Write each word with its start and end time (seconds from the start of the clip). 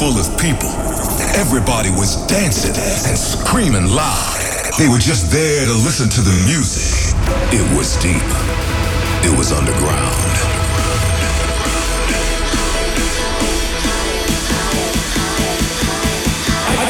full 0.00 0.18
of 0.18 0.32
people. 0.40 0.72
Everybody 1.36 1.90
was 1.90 2.24
dancing 2.24 2.72
and 2.72 3.18
screaming 3.18 3.84
loud. 3.92 4.40
They 4.78 4.88
were 4.88 4.96
just 4.96 5.30
there 5.30 5.66
to 5.66 5.74
listen 5.74 6.08
to 6.08 6.22
the 6.22 6.32
music. 6.48 7.12
It 7.52 7.60
was 7.76 8.00
deep. 8.00 8.24
It 9.28 9.36
was 9.36 9.52
underground. 9.52 10.16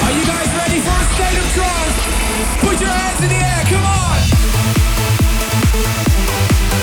Are 0.07 0.15
you 0.15 0.25
guys 0.31 0.49
ready 0.63 0.79
for 0.79 0.95
a 0.95 1.07
state 1.11 1.39
of 1.43 1.49
trance? 1.51 1.99
Put 2.63 2.81
your 2.81 3.01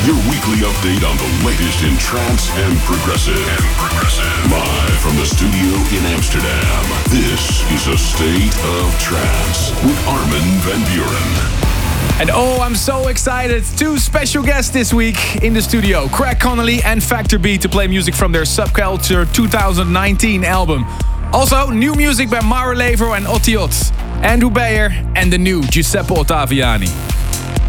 weekly 0.06 0.62
update 0.62 1.02
on 1.10 1.18
the 1.18 1.46
latest 1.46 1.84
in 1.84 1.98
trance 1.98 2.50
and 2.52 2.78
progressive. 2.80 3.38
And 3.38 3.66
progressive. 3.78 4.52
Live 4.52 4.98
from 5.02 5.16
the 5.18 5.26
studio 5.26 5.74
in 5.98 6.06
Amsterdam. 6.14 6.84
This 7.10 7.64
is 7.72 7.88
a 7.88 7.98
state 7.98 8.54
of 8.78 8.86
trance 9.00 9.72
with 9.84 9.98
Armin 10.08 10.48
van 10.62 10.82
Buuren. 10.92 12.20
And 12.20 12.30
oh, 12.32 12.62
I'm 12.62 12.76
so 12.76 13.08
excited. 13.08 13.64
Two 13.78 13.98
special 13.98 14.44
guests 14.44 14.72
this 14.72 14.94
week 14.94 15.38
in 15.44 15.54
the 15.54 15.62
studio 15.62 16.08
Craig 16.10 16.40
Connelly 16.40 16.82
and 16.84 17.04
Factor 17.04 17.40
B 17.40 17.58
to 17.58 17.70
play 17.70 17.88
music 17.88 18.14
from 18.14 18.32
their 18.32 18.44
Subculture 18.44 19.32
2019 19.34 20.44
album. 20.44 20.86
Also, 21.34 21.70
new 21.70 21.94
music 21.96 22.30
by 22.30 22.40
Maor 22.40 22.76
Levi 22.76 23.18
and 23.18 23.26
Otiot, 23.26 23.92
Andrew 24.24 24.50
Bayer, 24.50 24.90
and 25.16 25.32
the 25.34 25.38
new 25.38 25.62
Giuseppe 25.64 26.14
Ottaviani. 26.16 27.07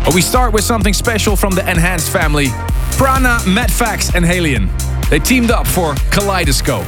But 0.04 0.14
we 0.14 0.22
start 0.22 0.52
with 0.52 0.64
something 0.64 0.94
special 0.94 1.36
from 1.36 1.54
the 1.54 1.68
Enhanced 1.70 2.10
family 2.10 2.48
Prana, 2.96 3.40
Matt 3.46 3.70
Fax, 3.70 4.14
and 4.14 4.24
HALIENE. 4.24 4.68
They 5.10 5.18
teamed 5.18 5.50
up 5.50 5.66
for 5.66 5.94
Kaleidoscope. 6.10 6.86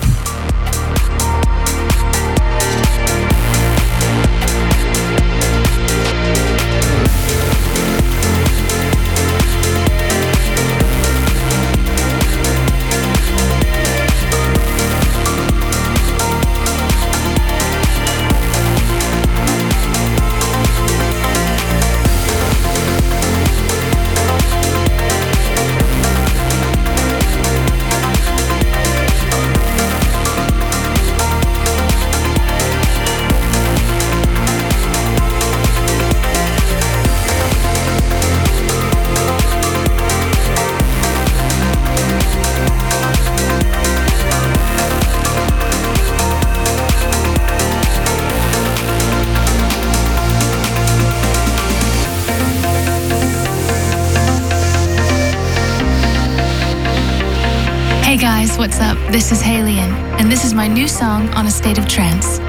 This 59.11 59.33
is 59.33 59.43
HALIENE, 59.43 59.93
and 60.21 60.31
this 60.31 60.45
is 60.45 60.55
my 60.55 60.69
new 60.69 60.87
song 60.87 61.29
on 61.31 61.47
a 61.47 61.51
state 61.51 61.79
of 61.79 61.89
trance. 61.89 62.40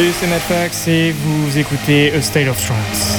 Salut, 0.00 0.12
c'est 0.18 0.28
Netfax 0.28 0.88
et 0.88 1.12
vous 1.12 1.58
écoutez 1.58 2.10
A 2.14 2.22
State 2.22 2.48
of 2.48 2.58
Trance. 2.64 3.09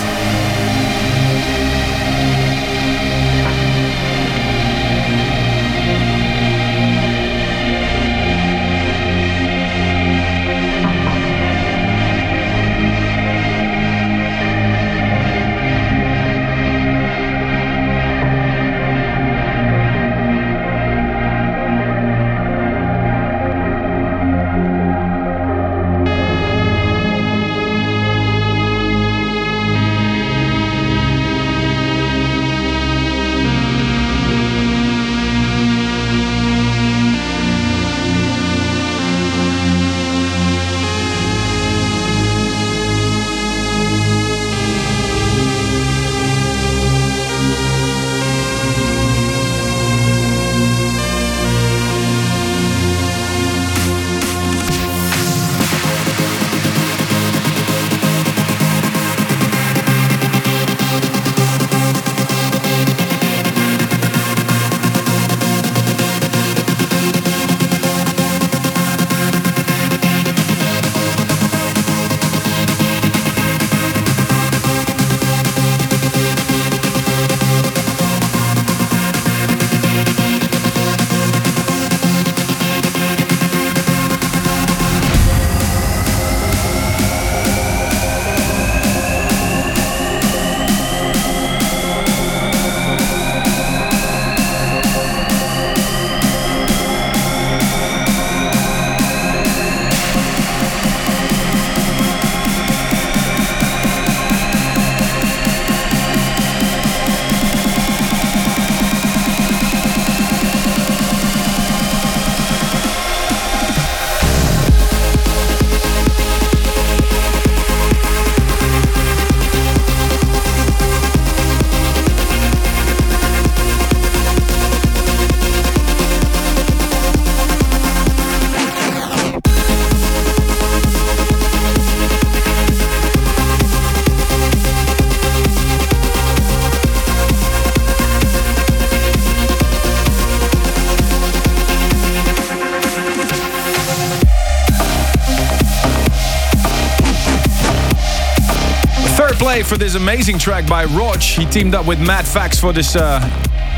Play 149.52 149.64
for 149.64 149.78
this 149.78 149.96
amazing 149.96 150.40
track 150.40 150.66
by 150.66 150.86
Rog. 150.86 151.20
He 151.20 151.46
teamed 151.46 151.76
up 151.76 151.86
with 151.86 152.00
Matt 152.00 152.26
Fax 152.26 152.58
for 152.58 152.72
this 152.72 152.96
uh, 152.96 153.20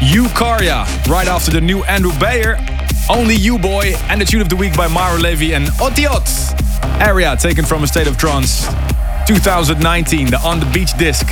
Eukarya 0.01 0.85
right 1.07 1.27
after 1.27 1.49
the 1.49 1.61
new 1.61 1.83
Andrew 1.85 2.11
Bayer, 2.19 2.63
Only 3.09 3.33
You 3.33 3.57
Boy, 3.57 3.95
and 4.07 4.21
the 4.21 4.25
tune 4.25 4.41
of 4.41 4.49
the 4.49 4.55
week 4.55 4.77
by 4.77 4.87
Maor 4.87 5.19
Levi 5.19 5.55
and 5.55 5.65
Otiot. 5.81 7.01
Area 7.01 7.35
taken 7.37 7.65
from 7.65 7.83
a 7.83 7.87
State 7.87 8.05
of 8.05 8.17
Trance 8.17 8.67
2019, 9.25 10.29
the 10.29 10.39
On 10.41 10.59
the 10.59 10.67
Beach 10.67 10.95
disc. 10.95 11.25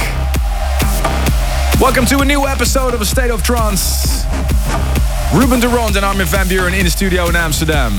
Welcome 1.80 2.08
to 2.08 2.22
a 2.22 2.26
new 2.26 2.48
episode 2.48 2.96
of 2.96 3.02
A 3.02 3.06
State 3.06 3.30
of 3.30 3.44
Trance. 3.44 4.26
Ruben 5.36 5.60
de 5.60 5.68
Ronde 5.68 5.98
and 5.98 6.06
Armin 6.06 6.26
van 6.26 6.48
Buuren 6.48 6.76
in 6.76 6.86
the 6.86 6.90
studio 6.90 7.30
in 7.30 7.36
Amsterdam 7.36 7.94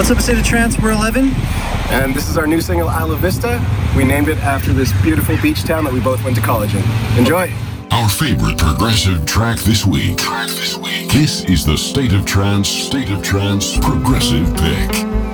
What's 0.00 0.10
up, 0.10 0.18
State 0.20 0.38
of 0.38 0.46
Trance? 0.46 0.80
We're 0.80 0.92
11. 0.92 1.30
And 1.90 2.14
this 2.14 2.30
is 2.30 2.38
our 2.38 2.46
new 2.46 2.62
single, 2.62 2.88
Isla 2.88 3.16
Vista. 3.16 3.62
We 3.94 4.02
named 4.02 4.28
it 4.28 4.38
after 4.38 4.72
this 4.72 4.94
beautiful 5.02 5.36
beach 5.42 5.62
town 5.64 5.84
that 5.84 5.92
we 5.92 6.00
both 6.00 6.24
went 6.24 6.36
to 6.36 6.42
college 6.42 6.74
in. 6.74 6.82
Enjoy. 7.18 7.52
Our 7.90 8.08
favorite 8.08 8.56
progressive 8.56 9.26
track 9.26 9.58
this 9.58 9.84
week. 9.84 10.16
Track 10.16 10.48
this 10.48 10.74
week. 10.74 11.12
This 11.12 11.44
is 11.44 11.66
the 11.66 11.76
State 11.76 12.14
of 12.14 12.24
Trance, 12.24 12.66
State 12.66 13.10
of 13.10 13.22
Trance 13.22 13.76
Progressive 13.76 14.48
Pick. 14.56 15.29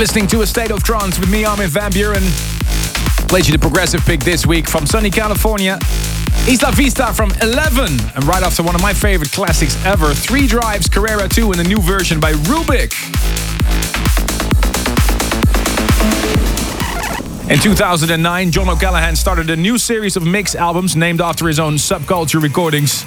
Listening 0.00 0.26
to 0.28 0.40
A 0.40 0.46
State 0.46 0.70
of 0.70 0.82
Trance 0.82 1.18
with 1.18 1.30
me, 1.30 1.44
Armin 1.44 1.68
van 1.68 1.92
Buuren. 1.92 2.22
Played 3.28 3.46
you 3.48 3.52
the 3.52 3.58
progressive 3.58 4.00
pick 4.06 4.20
this 4.20 4.46
week 4.46 4.66
from 4.66 4.86
sunny 4.86 5.10
California. 5.10 5.78
Isla 6.48 6.72
Vista 6.72 7.12
from 7.12 7.30
11. 7.42 7.84
And 8.14 8.24
right 8.24 8.42
after 8.42 8.62
one 8.62 8.74
of 8.74 8.80
my 8.80 8.94
favorite 8.94 9.30
classics 9.30 9.76
ever, 9.84 10.14
Three 10.14 10.46
Drives 10.46 10.88
Carrera 10.88 11.28
2 11.28 11.52
in 11.52 11.58
the 11.58 11.64
new 11.64 11.82
version 11.82 12.18
by 12.18 12.32
Rubik. 12.32 12.94
In 17.50 17.58
2009, 17.58 18.50
John 18.52 18.70
O'Callaghan 18.70 19.14
started 19.16 19.50
a 19.50 19.56
new 19.56 19.76
series 19.76 20.16
of 20.16 20.26
mix 20.26 20.54
albums 20.54 20.96
named 20.96 21.20
after 21.20 21.46
his 21.46 21.60
own 21.60 21.74
subculture 21.74 22.42
recordings. 22.42 23.04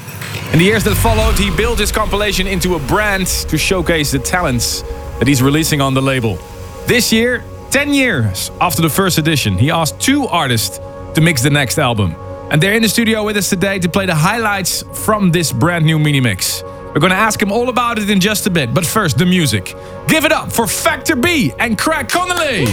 In 0.54 0.60
the 0.60 0.66
years 0.66 0.84
that 0.84 0.94
followed, 0.94 1.40
he 1.40 1.50
built 1.58 1.80
his 1.80 1.92
compilation 1.92 2.46
into 2.46 2.76
a 2.76 2.80
brand 2.82 3.26
to 3.26 3.58
showcase 3.58 4.12
the 4.12 4.20
talents 4.20 4.84
that 5.18 5.28
he's 5.28 5.42
releasing 5.42 5.82
on 5.82 5.96
the 5.96 6.02
label. 6.02 6.38
This 6.86 7.14
year, 7.14 7.44
10 7.72 7.94
years 7.94 8.52
after 8.60 8.82
the 8.82 8.90
first 8.90 9.18
edition, 9.18 9.58
he 9.58 9.72
asked 9.72 10.02
two 10.02 10.28
artists 10.28 10.80
to 11.16 11.22
mix 11.22 11.42
the 11.42 11.50
next 11.50 11.80
album. 11.80 12.14
And 12.52 12.62
they're 12.62 12.74
in 12.74 12.82
the 12.82 12.90
studio 12.90 13.24
with 13.24 13.38
us 13.38 13.50
today 13.50 13.80
to 13.80 13.88
play 13.88 14.06
the 14.06 14.14
highlights 14.14 14.84
from 15.06 15.32
this 15.32 15.54
brand 15.54 15.86
new 15.86 15.98
mini 15.98 16.20
mix. 16.20 16.62
We're 16.62 17.00
gonna 17.00 17.16
ask 17.16 17.42
him 17.42 17.54
all 17.54 17.70
about 17.70 18.00
it 18.00 18.10
in 18.10 18.20
just 18.20 18.48
a 18.48 18.50
bit, 18.50 18.74
but 18.74 18.86
first, 18.86 19.18
the 19.18 19.26
music. 19.26 19.76
Give 20.08 20.26
it 20.26 20.34
up 20.34 20.52
for 20.52 20.68
Factor 20.68 21.16
B 21.16 21.54
and 21.58 21.78
Craig 21.78 22.10
Connelly! 22.10 22.66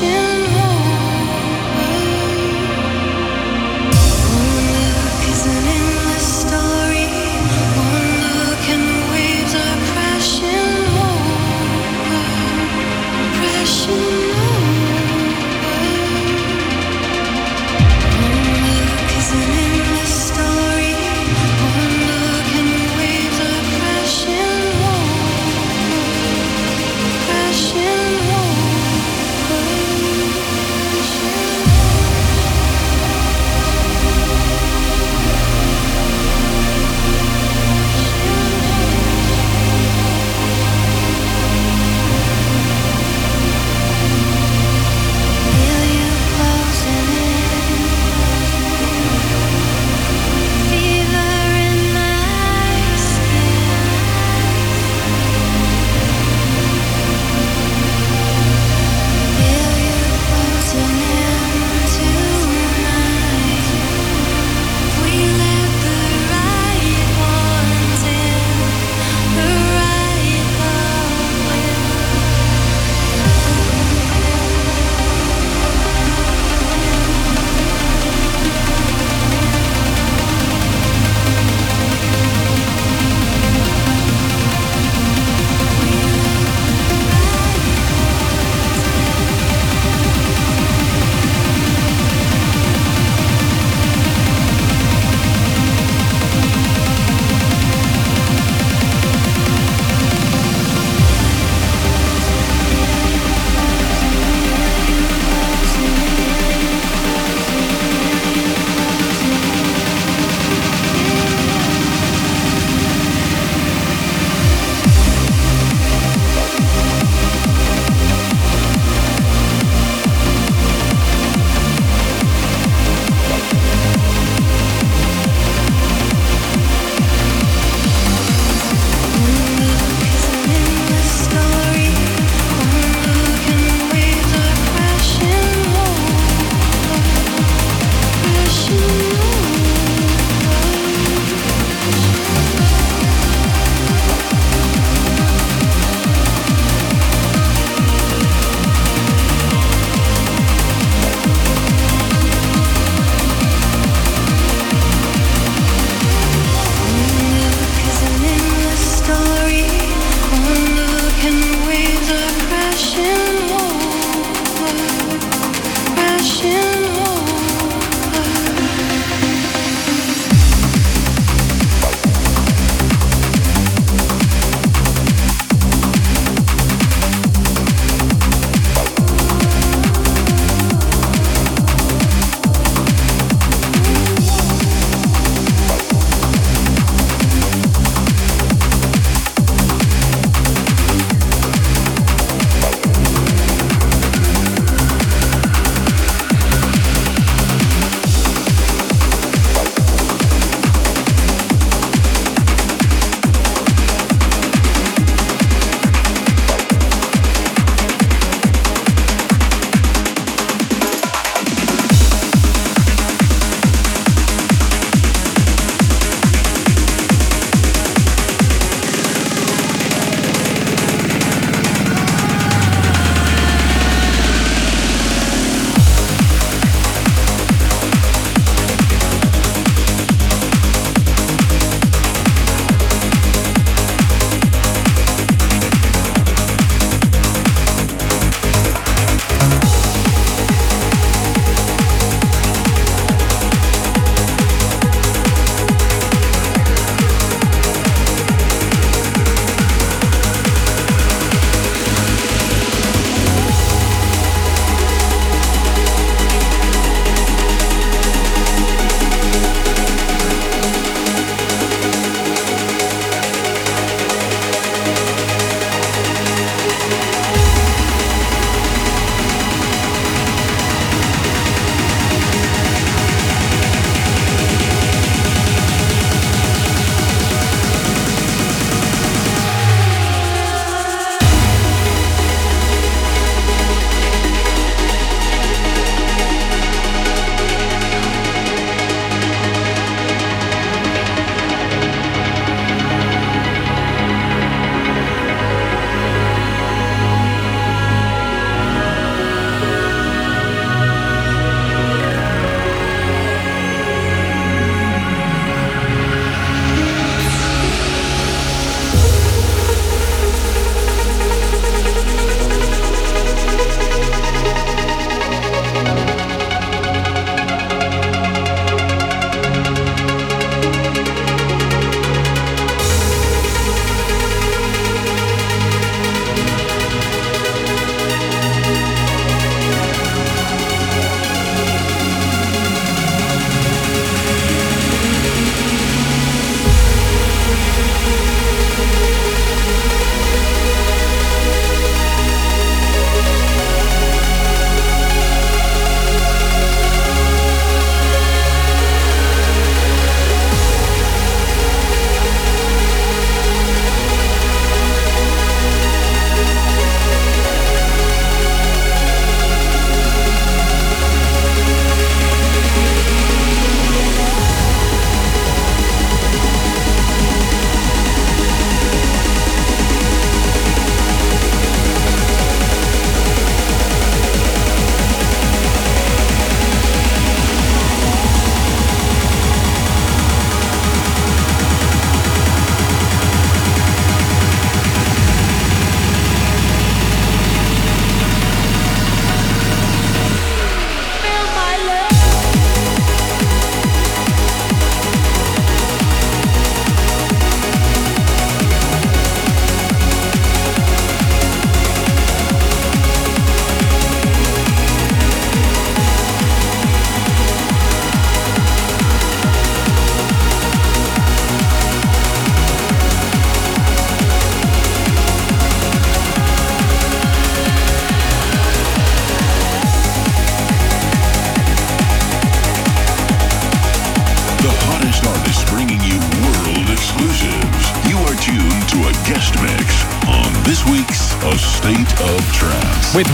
you. 0.00 0.27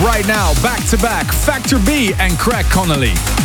right 0.05 0.27
now, 0.27 0.53
back 0.63 0.87
to 0.89 0.99
back, 0.99 1.33
Factor 1.33 1.79
B 1.79 2.13
and 2.19 2.39
Craig 2.39 2.67
Connelly. 2.67 3.43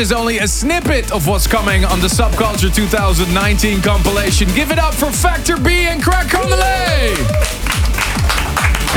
Is 0.00 0.12
only 0.12 0.38
a 0.38 0.48
snippet 0.48 1.12
of 1.12 1.26
what's 1.26 1.46
coming 1.46 1.84
on 1.84 2.00
the 2.00 2.06
Subculture 2.06 2.74
2019 2.74 3.82
compilation. 3.82 4.48
Give 4.54 4.70
it 4.70 4.78
up 4.78 4.94
for 4.94 5.10
Factor 5.10 5.58
B 5.58 5.84
and 5.88 6.02
Craig 6.02 6.26
Connelly! 6.30 7.10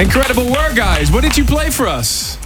Incredible 0.01 0.49
work, 0.49 0.75
guys. 0.77 1.11
What 1.11 1.21
did 1.23 1.37
you 1.37 1.43
play 1.43 1.69
for 1.69 1.87
us? 1.89 2.37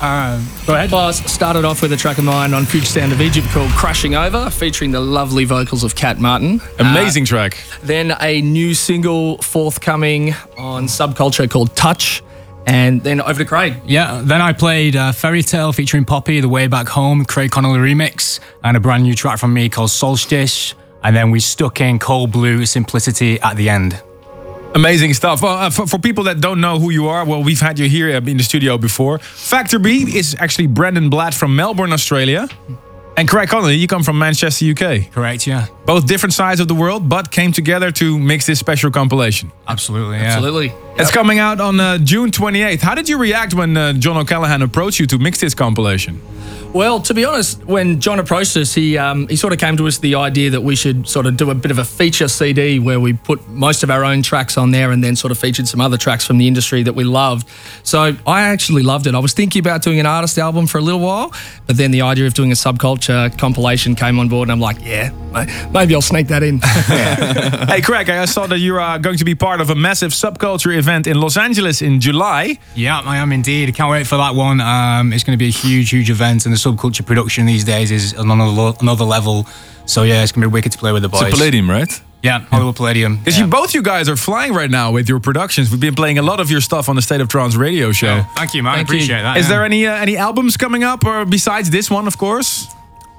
Um, 0.00 0.46
go 0.66 0.74
ahead. 0.74 0.92
Well, 0.92 1.08
I 1.08 1.10
started 1.10 1.64
off 1.64 1.82
with 1.82 1.92
a 1.92 1.96
track 1.96 2.18
of 2.18 2.24
mine 2.24 2.54
on 2.54 2.64
Future 2.66 2.86
Sound 2.86 3.12
of 3.12 3.20
Egypt 3.20 3.48
called 3.48 3.70
Crushing 3.72 4.14
Over, 4.14 4.48
featuring 4.50 4.92
the 4.92 5.00
lovely 5.00 5.44
vocals 5.44 5.82
of 5.82 5.96
Cat 5.96 6.20
Martin. 6.20 6.60
Amazing 6.78 7.24
Uh, 7.24 7.26
track. 7.26 7.64
Then 7.82 8.14
a 8.20 8.42
new 8.42 8.74
single 8.74 9.38
forthcoming 9.38 10.34
on 10.56 10.86
Subculture 10.86 11.50
called 11.50 11.74
Touch. 11.76 12.22
And 12.66 13.02
then 13.02 13.20
over 13.20 13.38
to 13.38 13.44
Craig. 13.44 13.74
Yeah, 13.84 14.22
then 14.24 14.40
I 14.40 14.52
played 14.52 14.96
uh, 14.96 15.12
Fairy 15.12 15.42
Tale 15.42 15.72
featuring 15.72 16.04
Poppy, 16.04 16.40
The 16.40 16.48
Way 16.48 16.66
Back 16.66 16.88
Home, 16.88 17.24
Craig 17.24 17.50
Connelly 17.50 17.78
remix, 17.78 18.40
and 18.62 18.76
a 18.76 18.80
brand 18.80 19.02
new 19.02 19.14
track 19.14 19.38
from 19.38 19.52
me 19.52 19.68
called 19.68 19.90
Solstice. 19.90 20.74
And 21.02 21.14
then 21.14 21.30
we 21.30 21.40
stuck 21.40 21.80
in 21.80 21.98
Cold 21.98 22.32
Blue 22.32 22.64
Simplicity 22.64 23.38
at 23.40 23.56
the 23.56 23.68
end. 23.68 24.02
Amazing 24.74 25.14
stuff. 25.14 25.42
Well, 25.42 25.56
uh, 25.56 25.70
for, 25.70 25.86
for 25.86 25.98
people 25.98 26.24
that 26.24 26.40
don't 26.40 26.60
know 26.60 26.80
who 26.80 26.90
you 26.90 27.06
are, 27.06 27.24
well, 27.24 27.42
we've 27.42 27.60
had 27.60 27.78
you 27.78 27.88
here 27.88 28.10
uh, 28.10 28.20
in 28.20 28.38
the 28.38 28.42
studio 28.42 28.76
before. 28.78 29.18
Factor 29.18 29.78
B 29.78 30.16
is 30.16 30.34
actually 30.40 30.66
Brendan 30.66 31.10
Blatt 31.10 31.32
from 31.32 31.54
Melbourne, 31.54 31.92
Australia. 31.92 32.48
And 33.16 33.28
Craig 33.28 33.48
Connelly, 33.48 33.76
you 33.76 33.86
come 33.86 34.02
from 34.02 34.18
Manchester, 34.18 34.68
UK. 34.72 35.12
Correct, 35.12 35.46
yeah. 35.46 35.66
Both 35.86 36.06
different 36.06 36.32
sides 36.32 36.58
of 36.58 36.66
the 36.66 36.74
world, 36.74 37.08
but 37.08 37.30
came 37.30 37.52
together 37.52 37.92
to 37.92 38.18
mix 38.18 38.46
this 38.46 38.58
special 38.58 38.90
compilation. 38.90 39.52
Absolutely, 39.68 40.16
yeah. 40.16 40.24
Absolutely. 40.24 40.72
It's 40.96 41.12
coming 41.12 41.38
out 41.38 41.60
on 41.60 41.78
uh, 41.78 41.98
June 41.98 42.32
28th. 42.32 42.80
How 42.80 42.94
did 42.96 43.08
you 43.08 43.18
react 43.18 43.54
when 43.54 43.76
uh, 43.76 43.92
John 43.92 44.16
O'Callaghan 44.16 44.62
approached 44.62 44.98
you 44.98 45.06
to 45.06 45.18
mix 45.18 45.40
this 45.40 45.54
compilation? 45.54 46.20
Well, 46.74 46.98
to 47.02 47.14
be 47.14 47.24
honest, 47.24 47.64
when 47.64 48.00
John 48.00 48.18
approached 48.18 48.56
us, 48.56 48.74
he 48.74 48.98
um, 48.98 49.28
he 49.28 49.36
sort 49.36 49.52
of 49.52 49.60
came 49.60 49.76
to 49.76 49.86
us 49.86 49.98
the 49.98 50.16
idea 50.16 50.50
that 50.50 50.62
we 50.62 50.74
should 50.74 51.08
sort 51.08 51.24
of 51.26 51.36
do 51.36 51.52
a 51.52 51.54
bit 51.54 51.70
of 51.70 51.78
a 51.78 51.84
feature 51.84 52.26
CD 52.26 52.80
where 52.80 52.98
we 52.98 53.12
put 53.12 53.46
most 53.48 53.84
of 53.84 53.90
our 53.90 54.04
own 54.04 54.22
tracks 54.22 54.58
on 54.58 54.72
there 54.72 54.90
and 54.90 55.02
then 55.02 55.14
sort 55.14 55.30
of 55.30 55.38
featured 55.38 55.68
some 55.68 55.80
other 55.80 55.96
tracks 55.96 56.26
from 56.26 56.36
the 56.38 56.48
industry 56.48 56.82
that 56.82 56.94
we 56.94 57.04
loved. 57.04 57.46
So 57.84 58.16
I 58.26 58.42
actually 58.42 58.82
loved 58.82 59.06
it. 59.06 59.14
I 59.14 59.20
was 59.20 59.32
thinking 59.32 59.60
about 59.60 59.82
doing 59.82 60.00
an 60.00 60.06
artist 60.06 60.36
album 60.36 60.66
for 60.66 60.78
a 60.78 60.80
little 60.80 60.98
while, 60.98 61.32
but 61.68 61.76
then 61.76 61.92
the 61.92 62.02
idea 62.02 62.26
of 62.26 62.34
doing 62.34 62.50
a 62.50 62.56
subculture 62.56 63.38
compilation 63.38 63.94
came 63.94 64.18
on 64.18 64.28
board, 64.28 64.48
and 64.48 64.52
I'm 64.52 64.60
like, 64.60 64.84
yeah, 64.84 65.10
maybe 65.72 65.94
I'll 65.94 66.02
sneak 66.02 66.26
that 66.26 66.42
in. 66.42 66.58
hey, 67.68 67.82
Craig, 67.82 68.10
I 68.10 68.24
saw 68.24 68.48
that 68.48 68.58
you 68.58 68.76
are 68.78 68.98
going 68.98 69.18
to 69.18 69.24
be 69.24 69.36
part 69.36 69.60
of 69.60 69.70
a 69.70 69.76
massive 69.76 70.10
subculture 70.10 70.76
event 70.76 71.06
in 71.06 71.20
Los 71.20 71.36
Angeles 71.36 71.82
in 71.82 72.00
July. 72.00 72.58
Yeah, 72.74 72.98
I 72.98 73.18
am 73.18 73.30
indeed. 73.30 73.72
Can't 73.76 73.92
wait 73.92 74.08
for 74.08 74.16
that 74.16 74.34
one. 74.34 74.60
Um, 74.60 75.12
it's 75.12 75.22
going 75.22 75.38
to 75.38 75.42
be 75.42 75.48
a 75.48 75.52
huge, 75.52 75.90
huge 75.90 76.10
event, 76.10 76.46
and 76.46 76.52
the 76.52 76.63
subculture 76.64 77.04
production 77.04 77.46
these 77.46 77.64
days 77.64 77.90
is 77.90 78.14
on 78.14 78.30
another, 78.30 78.50
lo- 78.50 78.76
another 78.80 79.04
level. 79.04 79.46
So 79.86 80.02
yeah, 80.02 80.22
it's 80.22 80.32
going 80.32 80.42
to 80.42 80.48
be 80.48 80.52
wicked 80.52 80.72
to 80.72 80.78
play 80.78 80.92
with 80.92 81.02
the 81.02 81.08
boys. 81.08 81.22
It's 81.22 81.32
a 81.32 81.36
Palladium, 81.36 81.70
right? 81.70 82.00
Yeah, 82.22 82.38
Hollywood 82.38 82.76
Palladium. 82.76 83.18
Because 83.18 83.38
you 83.38 83.46
both 83.46 83.74
you 83.74 83.82
guys 83.82 84.08
are 84.08 84.16
flying 84.16 84.54
right 84.54 84.70
now 84.70 84.92
with 84.92 85.10
your 85.10 85.20
productions. 85.20 85.70
We've 85.70 85.78
been 85.78 85.94
playing 85.94 86.18
a 86.18 86.22
lot 86.22 86.40
of 86.40 86.50
your 86.50 86.62
stuff 86.62 86.88
on 86.88 86.96
the 86.96 87.02
State 87.02 87.20
of 87.20 87.28
Trance 87.28 87.54
radio 87.54 87.92
show. 87.92 88.24
Thank 88.34 88.54
you, 88.54 88.62
man. 88.62 88.72
I 88.72 88.76
Thank 88.76 88.88
you. 88.88 88.96
appreciate 88.96 89.22
that. 89.22 89.36
Is 89.36 89.44
yeah. 89.44 89.50
there 89.50 89.64
any 89.64 89.86
uh, 89.86 89.94
any 89.94 90.16
albums 90.16 90.56
coming 90.56 90.82
up, 90.82 91.04
or 91.04 91.26
besides 91.26 91.68
this 91.68 91.90
one, 91.90 92.06
of 92.06 92.16
course? 92.16 92.66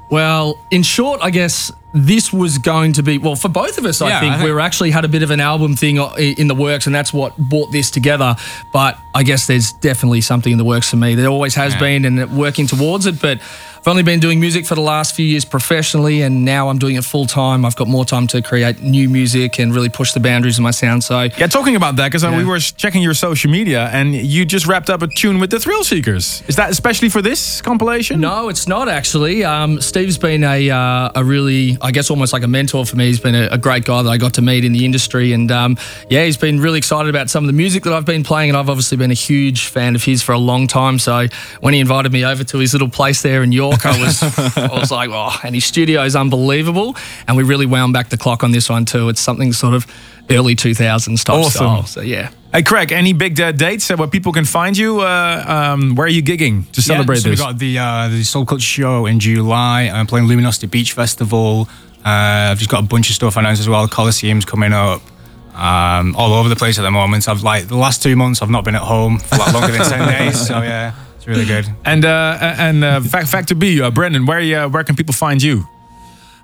Well, 0.10 0.58
in 0.72 0.82
short, 0.82 1.22
I 1.22 1.30
guess 1.30 1.72
this 1.96 2.32
was 2.34 2.58
going 2.58 2.92
to 2.94 3.02
be 3.04 3.18
well 3.18 3.36
for 3.38 3.48
both 3.50 3.78
of 3.78 3.86
us. 3.86 4.02
I 4.02 4.20
think 4.20 4.34
I 4.34 4.36
think- 4.38 4.44
we 4.46 4.52
were 4.52 4.60
actually 4.60 4.92
had 4.92 5.06
a 5.06 5.08
bit 5.08 5.24
of 5.24 5.32
an 5.32 5.40
album 5.40 5.76
thing 5.76 5.98
in 5.98 6.48
the 6.48 6.56
works, 6.56 6.86
and 6.86 6.94
that's 6.94 7.14
what 7.14 7.38
brought 7.38 7.72
this 7.72 7.90
together. 7.90 8.36
But 8.74 9.00
I 9.16 9.24
guess 9.24 9.48
there's 9.48 9.72
definitely 9.72 10.22
something 10.22 10.52
in 10.52 10.58
the 10.58 10.66
works 10.66 10.90
for 10.90 10.98
me. 10.98 11.16
There 11.16 11.30
always 11.30 11.56
has 11.56 11.74
Yeah. 11.74 11.80
been, 11.80 12.06
and 12.06 12.38
working 12.38 12.68
towards 12.68 13.06
it. 13.06 13.22
But 13.22 13.40
I've 13.40 13.88
only 13.92 14.04
been 14.04 14.20
doing 14.20 14.40
music 14.40 14.66
for 14.66 14.74
the 14.76 14.82
last 14.82 15.16
few 15.16 15.26
years 15.26 15.46
professionally, 15.46 16.22
and 16.24 16.44
now 16.44 16.70
I'm 16.70 16.80
doing 16.80 16.96
it 16.96 17.06
full 17.06 17.28
time. 17.28 17.64
I've 17.64 17.76
got 17.76 17.88
more 17.88 18.04
time 18.04 18.26
to 18.28 18.42
create 18.42 18.82
new 18.82 19.08
music 19.08 19.60
and 19.60 19.74
really 19.76 19.90
push 19.90 20.12
the 20.12 20.20
boundaries 20.20 20.58
of 20.58 20.64
my 20.64 20.72
sound. 20.72 21.04
So 21.04 21.30
Yeah, 21.38 21.48
talking 21.48 21.76
about 21.76 21.96
that, 21.98 22.08
because 22.10 22.24
uh, 22.24 22.32
Yeah. 22.32 22.38
we 22.38 22.44
were 22.46 22.60
checking 22.60 23.04
your 23.04 23.14
social 23.14 23.52
media 23.52 23.90
and 23.94 24.16
you 24.16 24.44
just 24.44 24.66
wrapped 24.66 24.90
up 24.90 25.02
a 25.04 25.08
tune 25.08 25.40
with 25.40 25.52
the 25.52 25.60
Thrill 25.60 25.84
Seekers. 25.84 26.42
Is 26.48 26.56
that 26.56 26.72
especially 26.72 27.10
for 27.10 27.22
this 27.22 27.62
compilation? 27.62 28.20
No, 28.20 28.50
it's 28.50 28.68
not 28.68 28.90
actually. 28.90 29.44
Um, 29.46 29.80
Steve's 29.80 30.18
been 30.18 30.44
a 30.44 30.70
uh, 30.72 31.10
a 31.16 31.24
really, 31.24 31.78
I 31.86 31.92
guess, 31.92 32.10
almost 32.10 32.34
like 32.34 32.42
a 32.42 32.48
mentor 32.48 32.84
for 32.84 32.96
me. 32.96 33.06
He's 33.06 33.20
been 33.20 33.36
a, 33.36 33.48
a 33.52 33.60
great 33.60 33.86
guy 33.86 34.02
that 34.02 34.10
I 34.10 34.18
got 34.18 34.34
to 34.34 34.42
meet 34.42 34.66
in 34.66 34.72
the 34.72 34.86
industry, 34.86 35.34
and 35.34 35.52
um, 35.52 35.78
yeah, 36.10 36.26
he's 36.26 36.36
been 36.36 36.60
really 36.60 36.80
excited 36.80 37.10
about 37.10 37.30
some 37.30 37.44
of 37.44 37.48
the 37.48 37.54
music 37.54 37.84
that 37.84 37.94
I've 37.94 38.06
been 38.06 38.24
playing, 38.24 38.50
and 38.50 38.58
I've 38.58 38.70
obviously 38.70 38.98
been 38.98 39.12
a 39.12 39.14
huge 39.14 39.68
fan 39.68 39.94
of 39.94 40.04
his 40.04 40.24
for 40.24 40.32
a 40.32 40.40
long 40.40 40.66
time. 40.66 40.98
So 40.98 41.28
when 41.62 41.76
he 41.76 41.80
invited 41.80 42.12
me 42.12 42.26
over 42.26 42.44
to 42.44 42.58
his 42.58 42.74
little 42.74 42.90
place 42.90 43.22
there 43.22 43.44
in 43.44 43.52
York, 43.52 43.86
I 43.86 44.00
was 44.04 44.24
I 44.58 44.80
was 44.80 44.90
like, 44.90 45.12
oh, 45.14 45.38
and 45.44 45.54
his 45.54 45.66
studio 45.66 46.02
is 46.02 46.16
unbelievable, 46.16 46.96
and 47.28 47.38
we 47.38 47.44
really 47.44 47.68
wound 47.68 47.94
back 47.94 48.10
the 48.10 48.18
clock 48.18 48.44
on 48.44 48.52
this 48.52 48.68
one 48.68 48.86
too. 48.86 49.08
It's 49.10 49.22
something 49.22 49.54
sort 49.54 49.76
of 49.76 49.86
early 50.30 50.56
2000s 50.56 51.24
type 51.24 51.36
Awesome. 51.36 51.50
style. 51.52 51.86
So 51.86 52.02
yeah. 52.02 52.32
Hey, 52.54 52.64
Craig, 52.64 52.92
any 52.94 53.12
big 53.14 53.40
uh, 53.42 53.52
dates 53.52 53.92
uh, 53.92 53.98
where 53.98 54.08
people 54.08 54.32
can 54.32 54.46
find 54.46 54.78
you? 54.78 55.02
Uh, 55.02 55.44
um, 55.76 55.96
where 55.96 56.06
are 56.06 56.10
you 56.10 56.24
gigging 56.24 56.72
to 56.72 56.82
celebrate 56.82 57.18
yeah, 57.18 57.22
so 57.24 57.30
this? 57.30 57.40
we 57.40 57.46
got 57.46 57.58
the 57.60 57.78
uh, 57.80 58.08
the 58.08 58.22
Subculture 58.22 58.62
show 58.62 59.06
in 59.06 59.20
July. 59.20 59.84
I'm 59.94 60.08
playing 60.08 60.28
Luminosity 60.28 60.68
Beach 60.68 60.94
Festival. 60.94 61.68
Uh, 62.06 62.52
I've 62.52 62.60
just 62.60 62.70
got 62.70 62.84
a 62.84 62.88
bunch 62.88 63.10
of 63.10 63.16
stuff 63.16 63.36
announced 63.36 63.60
as 63.60 63.68
well. 63.68 63.88
Coliseum's 63.88 64.46
coming 64.46 64.72
up. 64.74 65.02
Um, 65.54 66.16
all 66.18 66.34
over 66.34 66.50
the 66.50 66.56
place 66.58 66.78
at 66.80 66.82
the 66.82 66.92
moment. 66.92 67.30
I've 67.30 67.42
like 67.42 67.68
the 67.70 67.78
last 67.78 68.04
two 68.04 68.18
months 68.18 68.42
I've 68.42 68.50
not 68.50 68.66
been 68.66 68.76
at 68.76 68.82
home 68.82 69.20
for 69.20 69.38
like 69.38 69.54
longer 69.54 69.72
than 69.72 69.86
ten 69.90 70.08
days. 70.20 70.48
So 70.48 70.62
yeah, 70.62 70.94
it's 71.16 71.28
really 71.28 71.46
good. 71.46 71.66
and 71.86 72.04
uh, 72.04 72.38
and 72.42 72.84
uh, 72.84 73.00
Fac- 73.02 73.28
Factor 73.28 73.56
B, 73.56 73.82
uh, 73.82 73.90
Brendan, 73.90 74.26
where 74.26 74.40
uh, 74.66 74.68
where 74.70 74.84
can 74.84 74.96
people 74.98 75.14
find 75.14 75.42
you? 75.42 75.66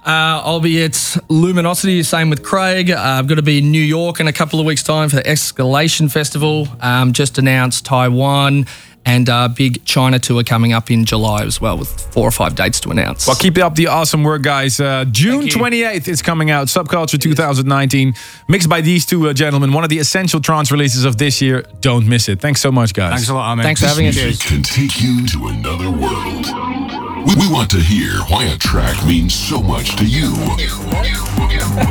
Uh, 0.04 0.42
I'll 0.44 0.60
be 0.60 0.84
at 0.84 1.18
Luminosity, 1.30 2.02
same 2.04 2.30
with 2.32 2.42
Craig. 2.44 2.90
Uh, 2.90 2.98
I've 3.00 3.28
got 3.28 3.36
to 3.36 3.44
be 3.44 3.60
in 3.60 3.72
New 3.72 3.82
York 3.82 4.20
in 4.20 4.28
a 4.28 4.34
couple 4.34 4.60
of 4.60 4.66
weeks' 4.66 4.82
time 4.84 5.10
for 5.10 5.18
the 5.18 5.24
Escalation 5.24 6.12
Festival. 6.12 6.68
Um, 6.80 7.14
just 7.14 7.38
announced 7.38 7.86
Taiwan 7.86 8.66
and 9.06 9.30
uh, 9.30 9.48
big 9.48 9.84
China 9.86 10.20
tour 10.20 10.44
coming 10.44 10.74
up 10.74 10.92
in 10.92 11.06
July 11.06 11.44
as 11.44 11.60
well, 11.62 11.78
with 11.78 11.90
four 12.14 12.28
or 12.28 12.32
five 12.32 12.56
dates 12.56 12.80
to 12.82 12.90
announce. 12.90 13.28
Well, 13.28 13.36
keep 13.36 13.58
up 13.58 13.76
the 13.76 13.88
awesome 13.88 14.24
work, 14.24 14.42
guys. 14.42 14.80
Uh, 14.80 15.06
June 15.06 15.46
28th 15.46 16.08
is 16.08 16.22
coming 16.22 16.50
out. 16.52 16.68
Subculture 16.68 17.20
2019, 17.20 18.14
mixed 18.48 18.70
by 18.70 18.82
these 18.82 19.06
two 19.06 19.28
uh, 19.30 19.34
gentlemen. 19.34 19.74
One 19.74 19.84
of 19.84 19.90
the 19.90 20.00
essential 20.00 20.40
trance 20.40 20.72
releases 20.72 21.06
of 21.06 21.18
this 21.18 21.42
year. 21.42 21.64
Don't 21.82 22.08
miss 22.08 22.30
it. 22.30 22.40
Thanks 22.42 22.62
so 22.62 22.72
much, 22.72 22.94
guys. 22.94 23.12
Thanks 23.12 23.30
a 23.30 23.34
lot, 23.34 23.50
Armin. 23.50 23.64
Thanks 23.64 23.82
for 23.82 23.88
having 23.88 24.08
us. 24.08 24.16
Music 24.16 24.48
can 24.48 24.64
take 24.64 25.02
you 25.02 25.28
to 25.28 25.48
another 25.48 25.90
world. 25.92 26.81
We, 27.28 27.36
we 27.36 27.52
want 27.52 27.70
to 27.72 27.78
hear 27.80 28.14
why 28.30 28.46
a 28.46 28.58
track 28.58 29.06
means 29.06 29.36
so 29.36 29.62
much 29.62 29.96
to 29.98 30.06
you. 30.06 30.34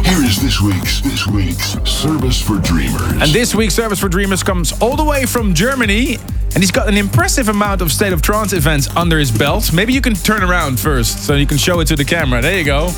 Here 0.02 0.24
is 0.24 0.42
this 0.42 0.60
week's 0.60 1.00
this 1.02 1.26
week's 1.26 1.78
service 1.88 2.42
for 2.42 2.58
dreamers. 2.58 3.12
And 3.12 3.30
this 3.30 3.54
week's 3.54 3.74
Service 3.74 4.00
for 4.00 4.08
Dreamers 4.08 4.42
comes 4.42 4.72
all 4.80 4.96
the 4.96 5.04
way 5.04 5.26
from 5.26 5.54
Germany. 5.54 6.16
And 6.16 6.56
he's 6.56 6.72
got 6.72 6.88
an 6.88 6.96
impressive 6.96 7.48
amount 7.48 7.80
of 7.80 7.92
State 7.92 8.12
of 8.12 8.22
Trance 8.22 8.52
events 8.52 8.88
under 8.96 9.18
his 9.18 9.30
belt. 9.30 9.72
Maybe 9.72 9.92
you 9.92 10.00
can 10.00 10.14
turn 10.14 10.42
around 10.42 10.80
first 10.80 11.24
so 11.24 11.34
you 11.34 11.46
can 11.46 11.58
show 11.58 11.78
it 11.78 11.86
to 11.86 11.96
the 11.96 12.04
camera. 12.04 12.42
There 12.42 12.58
you 12.58 12.64
go. 12.64 12.90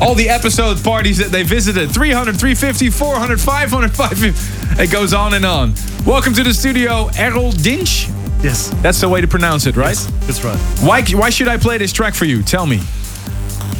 All 0.00 0.14
the 0.14 0.28
episode 0.28 0.82
parties 0.84 1.18
that 1.18 1.32
they 1.32 1.42
visited 1.42 1.90
300, 1.90 2.38
350, 2.38 2.90
400, 2.90 3.40
500, 3.40 3.90
550. 3.92 4.82
It 4.82 4.92
goes 4.92 5.12
on 5.12 5.34
and 5.34 5.44
on. 5.44 5.74
Welcome 6.06 6.32
to 6.34 6.44
the 6.44 6.54
studio, 6.54 7.08
Errol 7.16 7.50
Dinch. 7.50 8.21
Yes. 8.42 8.70
That's 8.82 9.00
the 9.00 9.08
way 9.08 9.20
to 9.20 9.28
pronounce 9.28 9.66
it, 9.66 9.76
right? 9.76 9.96
That's 10.26 10.44
right. 10.44 10.58
Why, 10.80 11.02
why 11.12 11.30
should 11.30 11.48
I 11.48 11.56
play 11.56 11.78
this 11.78 11.92
track 11.92 12.14
for 12.14 12.24
you? 12.24 12.42
Tell 12.42 12.66
me. 12.66 12.80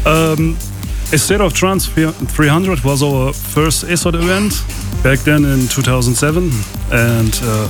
Um, 0.06 0.56
a 1.12 1.18
State 1.18 1.40
of 1.40 1.52
Trance 1.52 1.86
300 1.86 2.84
was 2.84 3.02
our 3.02 3.32
first 3.32 3.84
ASOT 3.84 4.14
event 4.14 4.52
back 5.02 5.18
then 5.20 5.44
in 5.44 5.66
2007. 5.68 6.50
And 6.90 7.40
uh, 7.42 7.68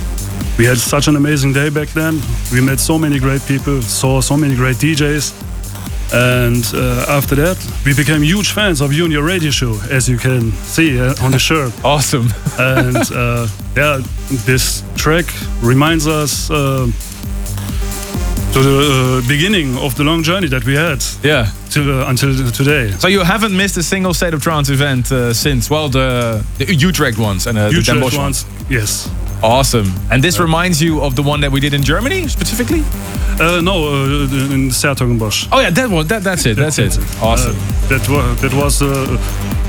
we 0.58 0.64
had 0.64 0.78
such 0.78 1.08
an 1.08 1.16
amazing 1.16 1.52
day 1.52 1.70
back 1.70 1.88
then. 1.88 2.20
We 2.52 2.60
met 2.60 2.78
so 2.78 2.98
many 2.98 3.18
great 3.18 3.42
people, 3.46 3.80
saw 3.82 4.20
so 4.20 4.36
many 4.36 4.54
great 4.54 4.76
DJs. 4.76 5.51
And 6.12 6.64
uh, 6.74 7.06
after 7.08 7.34
that, 7.36 7.56
we 7.86 7.94
became 7.94 8.22
huge 8.22 8.52
fans 8.52 8.80
of 8.80 8.92
you 8.92 9.04
and 9.04 9.12
your 9.12 9.24
radio 9.24 9.50
show, 9.50 9.80
as 9.90 10.08
you 10.08 10.18
can 10.18 10.52
see 10.52 11.00
uh, 11.00 11.14
on 11.22 11.30
the 11.32 11.38
shirt. 11.38 11.72
awesome. 11.84 12.28
and 12.58 12.96
uh, 13.12 13.48
yeah, 13.74 14.00
this 14.44 14.82
track 14.96 15.24
reminds 15.62 16.06
us 16.06 16.50
uh, 16.50 16.86
to 18.52 18.58
the 18.62 19.22
uh, 19.24 19.28
beginning 19.28 19.78
of 19.78 19.94
the 19.94 20.04
long 20.04 20.22
journey 20.22 20.48
that 20.48 20.64
we 20.66 20.74
had. 20.74 21.02
Yeah. 21.22 21.50
To, 21.70 22.02
uh, 22.02 22.10
until 22.10 22.34
today. 22.50 22.90
So 22.98 23.08
you 23.08 23.20
haven't 23.20 23.56
missed 23.56 23.78
a 23.78 23.82
single 23.82 24.12
State 24.12 24.34
of 24.34 24.42
Trance 24.42 24.68
event 24.68 25.10
uh, 25.10 25.32
since, 25.32 25.70
well, 25.70 25.88
the, 25.88 26.44
the 26.58 26.74
Utrecht 26.74 27.18
ones 27.18 27.46
and 27.46 27.56
uh, 27.56 27.68
the 27.68 27.80
Den 27.80 27.96
Utrecht 27.96 28.00
Bosch 28.02 28.18
ones, 28.18 28.44
yes. 28.68 29.08
Awesome. 29.42 29.92
And 30.10 30.22
this 30.22 30.38
reminds 30.38 30.80
you 30.80 31.00
of 31.02 31.14
the 31.14 31.22
one 31.22 31.40
that 31.40 31.50
we 31.50 31.58
did 31.60 31.74
in 31.74 31.82
Germany 31.82 32.28
specifically? 32.28 32.82
Uh, 33.40 33.60
no, 33.60 33.88
uh, 33.88 34.54
in 34.54 34.70
's-Hertogenbosch. 34.70 35.48
Oh 35.50 35.60
yeah, 35.60 35.70
that 35.70 35.88
one. 35.90 36.06
That, 36.06 36.22
that's 36.22 36.46
it. 36.46 36.56
That's 36.56 36.78
it. 36.78 36.96
Awesome. 37.20 37.56
Uh, 37.56 37.88
that 37.88 38.08
was 38.08 38.40
that 38.40 38.54
was 38.54 38.82
uh, 38.82 38.88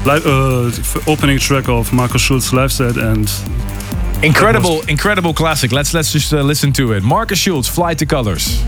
li- 0.05 0.21
uh, 0.25 0.67
f- 0.67 1.07
opening 1.07 1.39
track 1.39 1.69
of 1.69 1.91
Markus 1.91 2.21
Schulz 2.21 2.53
live 2.53 2.71
set 2.71 2.97
and 2.97 3.29
Incredible, 4.23 4.81
incredible 4.87 5.33
classic. 5.33 5.71
Let's 5.73 5.93
let's 5.93 6.13
just 6.13 6.33
uh, 6.33 6.41
listen 6.47 6.71
to 6.73 6.93
it. 6.93 7.03
Markus 7.03 7.39
Schulz, 7.39 7.67
Fly 7.67 7.93
to 7.95 8.05
Colors. 8.05 8.63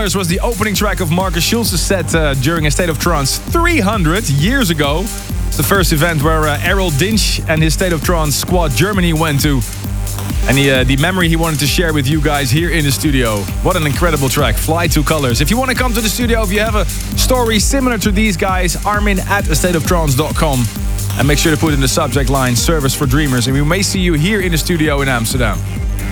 Colors 0.00 0.16
was 0.16 0.28
the 0.28 0.40
opening 0.40 0.74
track 0.74 1.00
of 1.00 1.10
Markus 1.10 1.44
Schulz's 1.44 1.82
set 1.82 2.14
uh, 2.14 2.32
during 2.32 2.64
a 2.64 2.70
State 2.70 2.88
of 2.88 2.98
Trance 2.98 3.36
300 3.36 4.30
years 4.30 4.70
ago. 4.70 5.00
It's 5.02 5.58
the 5.58 5.62
first 5.62 5.92
event 5.92 6.22
where 6.22 6.44
uh, 6.44 6.58
Errol 6.62 6.88
Dinch 6.88 7.46
and 7.50 7.62
his 7.62 7.74
State 7.74 7.92
of 7.92 8.02
Trance 8.02 8.34
squad 8.34 8.70
Germany 8.70 9.12
went 9.12 9.42
to. 9.42 9.60
And 10.48 10.56
the, 10.56 10.70
uh, 10.70 10.84
the 10.84 10.96
memory 10.96 11.28
he 11.28 11.36
wanted 11.36 11.60
to 11.60 11.66
share 11.66 11.92
with 11.92 12.08
you 12.08 12.22
guys 12.22 12.50
here 12.50 12.70
in 12.70 12.86
the 12.86 12.90
studio. 12.90 13.40
What 13.62 13.76
an 13.76 13.86
incredible 13.86 14.30
track, 14.30 14.54
Fly 14.54 14.86
to 14.86 15.02
Colors. 15.02 15.42
If 15.42 15.50
you 15.50 15.58
want 15.58 15.70
to 15.70 15.76
come 15.76 15.92
to 15.92 16.00
the 16.00 16.08
studio, 16.08 16.42
if 16.44 16.50
you 16.50 16.60
have 16.60 16.76
a 16.76 16.86
story 16.86 17.58
similar 17.58 17.98
to 17.98 18.10
these 18.10 18.38
guys, 18.38 18.82
Armin 18.86 19.18
at 19.18 19.44
astateoftrance.com. 19.44 20.64
And 21.18 21.28
make 21.28 21.36
sure 21.36 21.54
to 21.54 21.60
put 21.60 21.74
in 21.74 21.80
the 21.82 21.88
subject 21.88 22.30
line 22.30 22.56
Service 22.56 22.94
for 22.94 23.04
Dreamers. 23.04 23.48
And 23.48 23.54
we 23.54 23.62
may 23.62 23.82
see 23.82 24.00
you 24.00 24.14
here 24.14 24.40
in 24.40 24.52
the 24.52 24.58
studio 24.58 25.02
in 25.02 25.08
Amsterdam. 25.08 25.58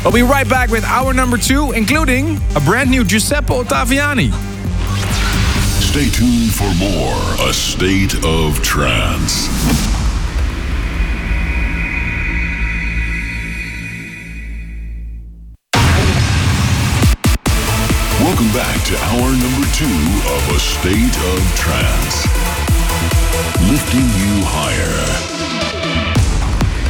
We'll 0.05 0.13
be 0.13 0.23
right 0.23 0.49
back 0.49 0.71
with 0.71 0.85
hour 0.85 1.13
number 1.13 1.37
two, 1.37 1.73
including 1.73 2.39
a 2.55 2.61
brand 2.61 2.91
new 2.91 3.05
Giuseppe 3.05 3.53
Ottaviani. 3.53 4.33
Stay 5.83 6.09
tuned 6.09 6.55
for 6.55 6.73
more 6.75 7.49
A 7.49 7.53
State 7.53 8.15
of 8.25 8.63
Trance. 8.63 9.49
Welcome 18.21 18.53
back 18.53 18.85
to 18.87 18.97
hour 18.99 19.31
number 19.33 19.67
two 19.75 19.85
of 20.33 20.49
A 20.55 20.59
State 20.61 21.17
of 21.33 21.57
Trance. 21.57 22.27
Lifting 23.69 24.07
you 24.21 24.45
higher. 24.45 25.38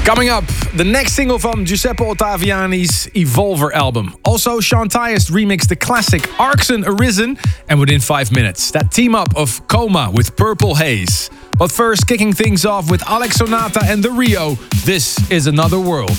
Coming 0.09 0.31
up, 0.31 0.47
the 0.75 0.85
next 0.85 1.13
single 1.13 1.39
from 1.39 1.67
Giuseppe 1.67 2.03
Ottaviani's 2.03 3.09
Evolver 3.09 3.71
album. 3.75 4.17
Also, 4.25 4.59
Sean 4.59 4.89
Tyas 4.89 5.31
remixed 5.31 5.69
the 5.69 5.77
classic 5.77 6.23
Arksun 6.39 6.83
Arisen, 6.87 7.37
and 7.69 7.79
within 7.79 8.01
five 8.01 8.33
minutes, 8.33 8.71
that 8.71 8.91
team 8.91 9.15
up 9.15 9.29
of 9.37 9.69
Coma 9.69 10.11
with 10.11 10.35
Purple 10.35 10.77
Haze. 10.77 11.29
But 11.59 11.71
first, 11.71 12.07
kicking 12.07 12.33
things 12.33 12.65
off 12.65 12.91
with 12.91 13.07
Alex 13.07 13.37
Sonata 13.37 13.81
and 13.85 14.03
TheRio, 14.03 14.57
this 14.87 15.31
is 15.31 15.47
Another 15.47 15.79
World. 15.79 16.17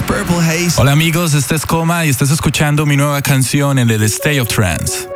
Purple 0.00 0.38
Haze. 0.38 0.80
Hola 0.80 0.92
amigos, 0.92 1.34
este 1.34 1.54
es 1.54 1.66
Coma 1.66 2.06
y 2.06 2.08
estás 2.08 2.30
escuchando 2.30 2.86
mi 2.86 2.96
nueva 2.96 3.20
canción 3.20 3.78
en 3.78 3.90
el 3.90 4.02
State 4.04 4.40
of 4.40 4.48
Trance. 4.48 5.15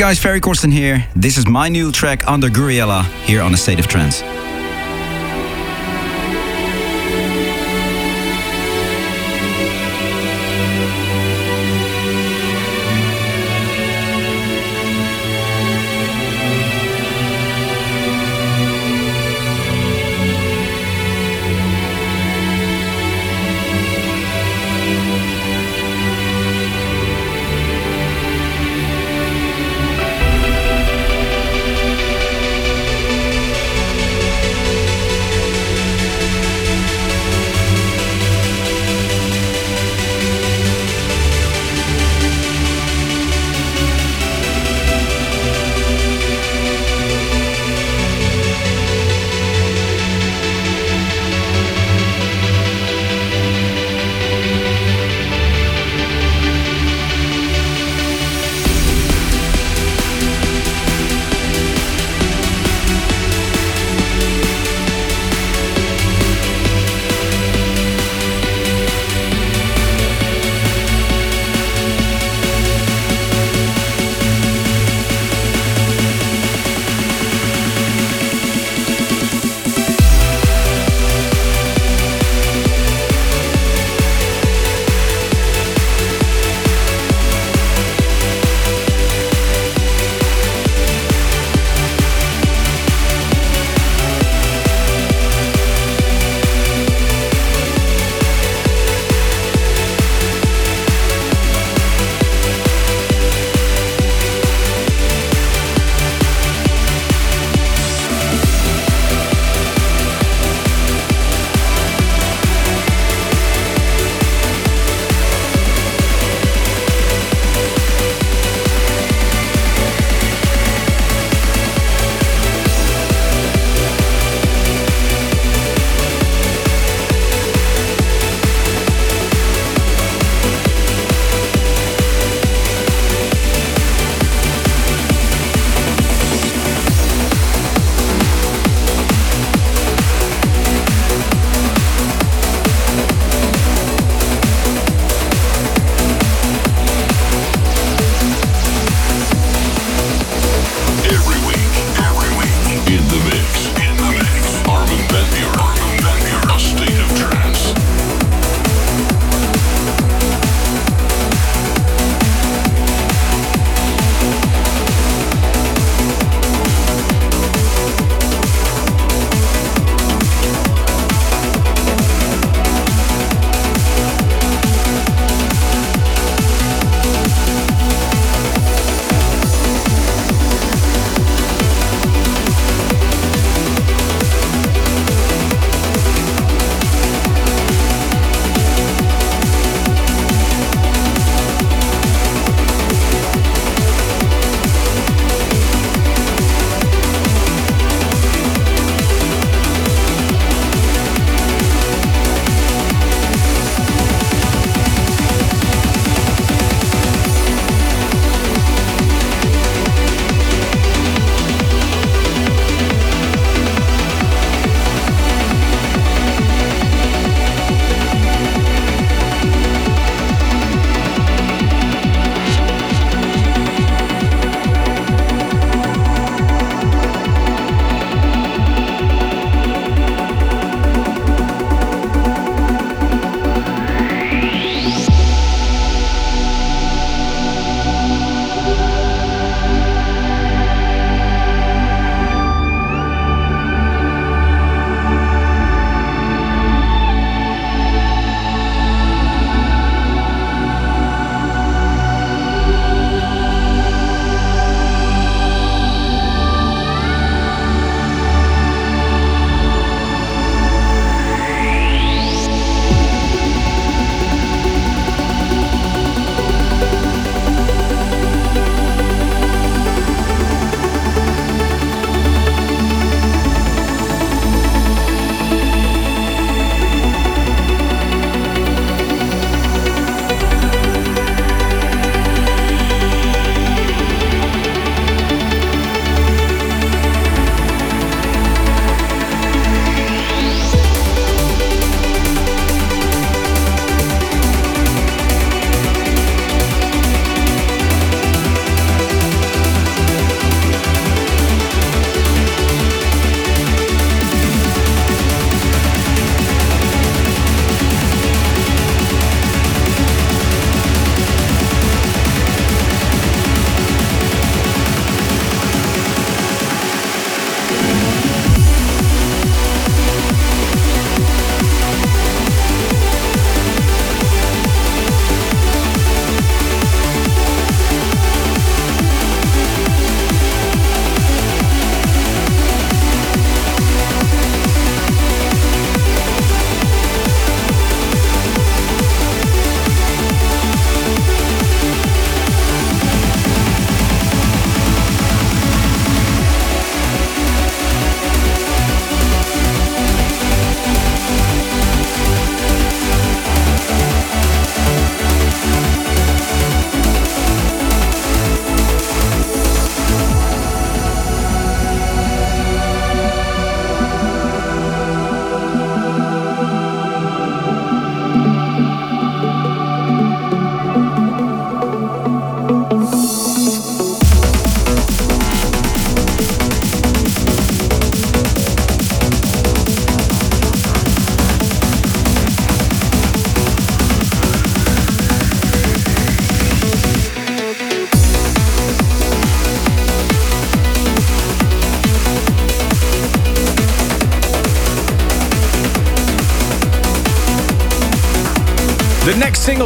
Guys, 0.00 0.18
Ferry 0.18 0.40
Corsten 0.40 0.72
here. 0.72 1.06
This 1.14 1.36
is 1.36 1.46
my 1.46 1.68
new 1.68 1.92
track 1.92 2.26
under 2.26 2.48
Gouryella 2.48 3.04
here 3.24 3.42
on 3.42 3.52
A 3.52 3.56
State 3.58 3.78
of 3.78 3.86
Trance. 3.86 4.22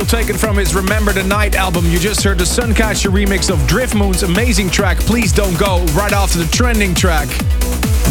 Taken 0.06 0.36
from 0.36 0.56
his 0.56 0.74
Remember 0.74 1.12
the 1.12 1.22
Night 1.24 1.54
album, 1.54 1.86
you 1.86 1.98
just 1.98 2.22
heard 2.22 2.38
the 2.38 2.44
Suncatcher 2.44 3.10
remix 3.10 3.50
of 3.50 3.58
Driftmoon's 3.60 4.22
amazing 4.22 4.68
track 4.68 4.98
Please 4.98 5.32
Don't 5.32 5.58
Go, 5.58 5.84
right 5.94 6.12
after 6.12 6.38
the 6.38 6.46
trending 6.50 6.94
track. 6.94 7.26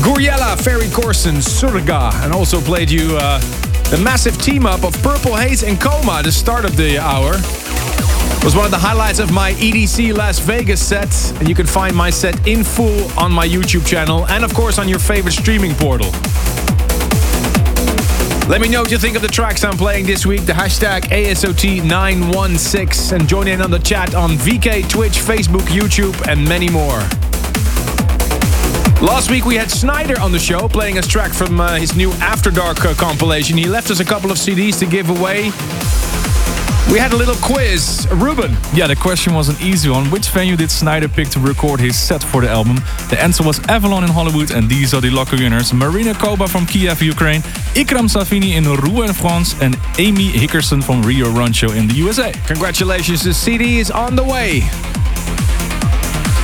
Gouryella, 0.02 0.62
Ferry 0.62 0.88
Corsten, 0.88 1.38
Surga, 1.38 2.14
and 2.24 2.34
also 2.34 2.60
played 2.62 2.90
you 2.90 3.18
uh, 3.18 3.40
the 3.90 3.98
massive 4.04 4.42
team 4.42 4.66
up 4.66 4.84
of 4.84 4.94
Purple 5.04 5.36
Haze 5.36 5.64
and 5.64 5.80
Coma 5.80 6.22
the 6.24 6.32
start 6.32 6.66
of 6.66 6.76
the 6.78 6.98
hour. 6.98 7.32
was 8.44 8.56
one 8.56 8.66
of 8.66 8.72
the 8.72 8.78
highlights 8.78 9.20
of 9.20 9.32
my 9.32 9.54
EDC 9.54 10.16
Las 10.16 10.40
Vegas 10.40 10.86
set, 10.86 11.14
and 11.40 11.48
you 11.48 11.56
can 11.56 11.68
find 11.68 11.96
my 11.96 12.10
set 12.10 12.48
in 12.48 12.64
full 12.64 13.10
on 13.20 13.32
my 13.32 13.48
YouTube 13.48 13.86
channel 13.86 14.26
and, 14.28 14.44
of 14.44 14.54
course, 14.54 14.80
on 14.80 14.90
your 14.90 15.00
favorite 15.00 15.34
streaming 15.34 15.74
portal. 15.76 16.12
Let 18.50 18.60
me 18.60 18.68
know 18.68 18.82
what 18.82 18.92
you 18.92 18.98
think 18.98 19.16
of 19.16 19.22
the 19.22 19.30
tracks 19.30 19.64
I'm 19.64 19.78
playing 19.78 20.06
this 20.06 20.26
week. 20.26 20.46
The 20.46 20.52
hashtag 20.52 21.04
ASOT916 21.04 23.14
and 23.14 23.26
join 23.26 23.48
in 23.48 23.62
on 23.62 23.72
the 23.72 23.80
chat 23.80 24.16
on 24.16 24.32
VK, 24.32 24.90
Twitch, 24.90 25.14
Facebook, 25.14 25.62
YouTube, 25.68 26.28
and 26.28 26.44
many 26.44 26.70
more. 26.70 27.00
Last 29.02 29.32
week 29.32 29.46
we 29.46 29.56
had 29.56 29.70
Sneijder 29.70 30.20
on 30.20 30.34
the 30.34 30.40
show 30.40 30.68
playing 30.68 30.98
us 30.98 31.08
track 31.08 31.32
from 31.32 31.62
uh, 31.62 31.78
his 31.78 31.96
new 31.96 32.12
After 32.14 32.52
Dark 32.52 32.84
uh, 32.84 32.94
compilation. 32.96 33.58
He 33.58 33.66
left 33.66 33.90
us 33.92 34.02
a 34.02 34.06
couple 34.06 34.30
of 34.30 34.36
CDs 34.38 34.78
to 34.80 34.86
give 34.86 35.10
away. 35.10 35.52
We 36.92 37.00
had 37.00 37.14
a 37.14 37.16
little 37.16 37.36
quiz. 37.36 38.08
Ruben. 38.12 38.58
Yeah, 38.74 38.88
the 38.88 38.96
question 38.96 39.34
was 39.34 39.48
an 39.50 39.56
easy 39.62 39.90
one. 39.90 40.12
Which 40.12 40.28
venue 40.30 40.58
did 40.58 40.70
Sneijder 40.70 41.12
pick 41.12 41.30
to 41.30 41.40
record 41.40 41.80
his 41.80 41.98
set 41.98 42.22
for 42.22 42.42
the 42.42 42.50
album? 42.50 42.76
The 43.10 43.18
answer 43.20 43.44
was 43.44 43.60
Avalon 43.68 44.04
in 44.04 44.10
Hollywood, 44.10 44.52
and 44.52 44.70
these 44.70 44.94
are 44.94 45.02
the 45.02 45.10
lucky 45.10 45.38
winners. 45.38 45.74
Marina 45.74 46.14
Koba 46.14 46.48
from 46.48 46.66
Kiev, 46.66 47.02
Ukraine, 47.02 47.42
Ikram 47.76 48.08
Savini 48.08 48.56
in 48.56 48.66
Rouen, 48.66 49.14
France, 49.14 49.60
and 49.60 49.76
Amy 49.98 50.30
Hickerson 50.30 50.84
from 50.84 51.02
Rio 51.02 51.32
Rancho 51.32 51.72
in 51.72 51.88
the 51.88 51.96
USA. 51.96 52.32
Congratulations, 52.46 53.24
the 53.24 53.34
CD 53.34 53.80
is 53.80 53.90
on 53.90 54.16
the 54.16 54.24
way. 54.24 54.62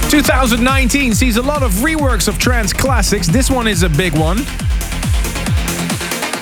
2019 0.10 1.14
sees 1.14 1.38
a 1.38 1.42
lot 1.42 1.62
of 1.62 1.72
reworks 1.74 2.28
of 2.28 2.40
trance 2.40 2.74
classics. 2.74 3.28
This 3.28 3.52
one 3.52 3.68
is 3.68 3.84
a 3.84 3.90
big 3.90 4.18
one. 4.18 4.38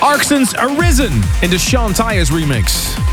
Arksun's 0.00 0.54
Arisen 0.54 1.12
in 1.42 1.50
the 1.50 1.58
Sean 1.58 1.92
Tyas 1.92 2.30
remix. 2.30 3.07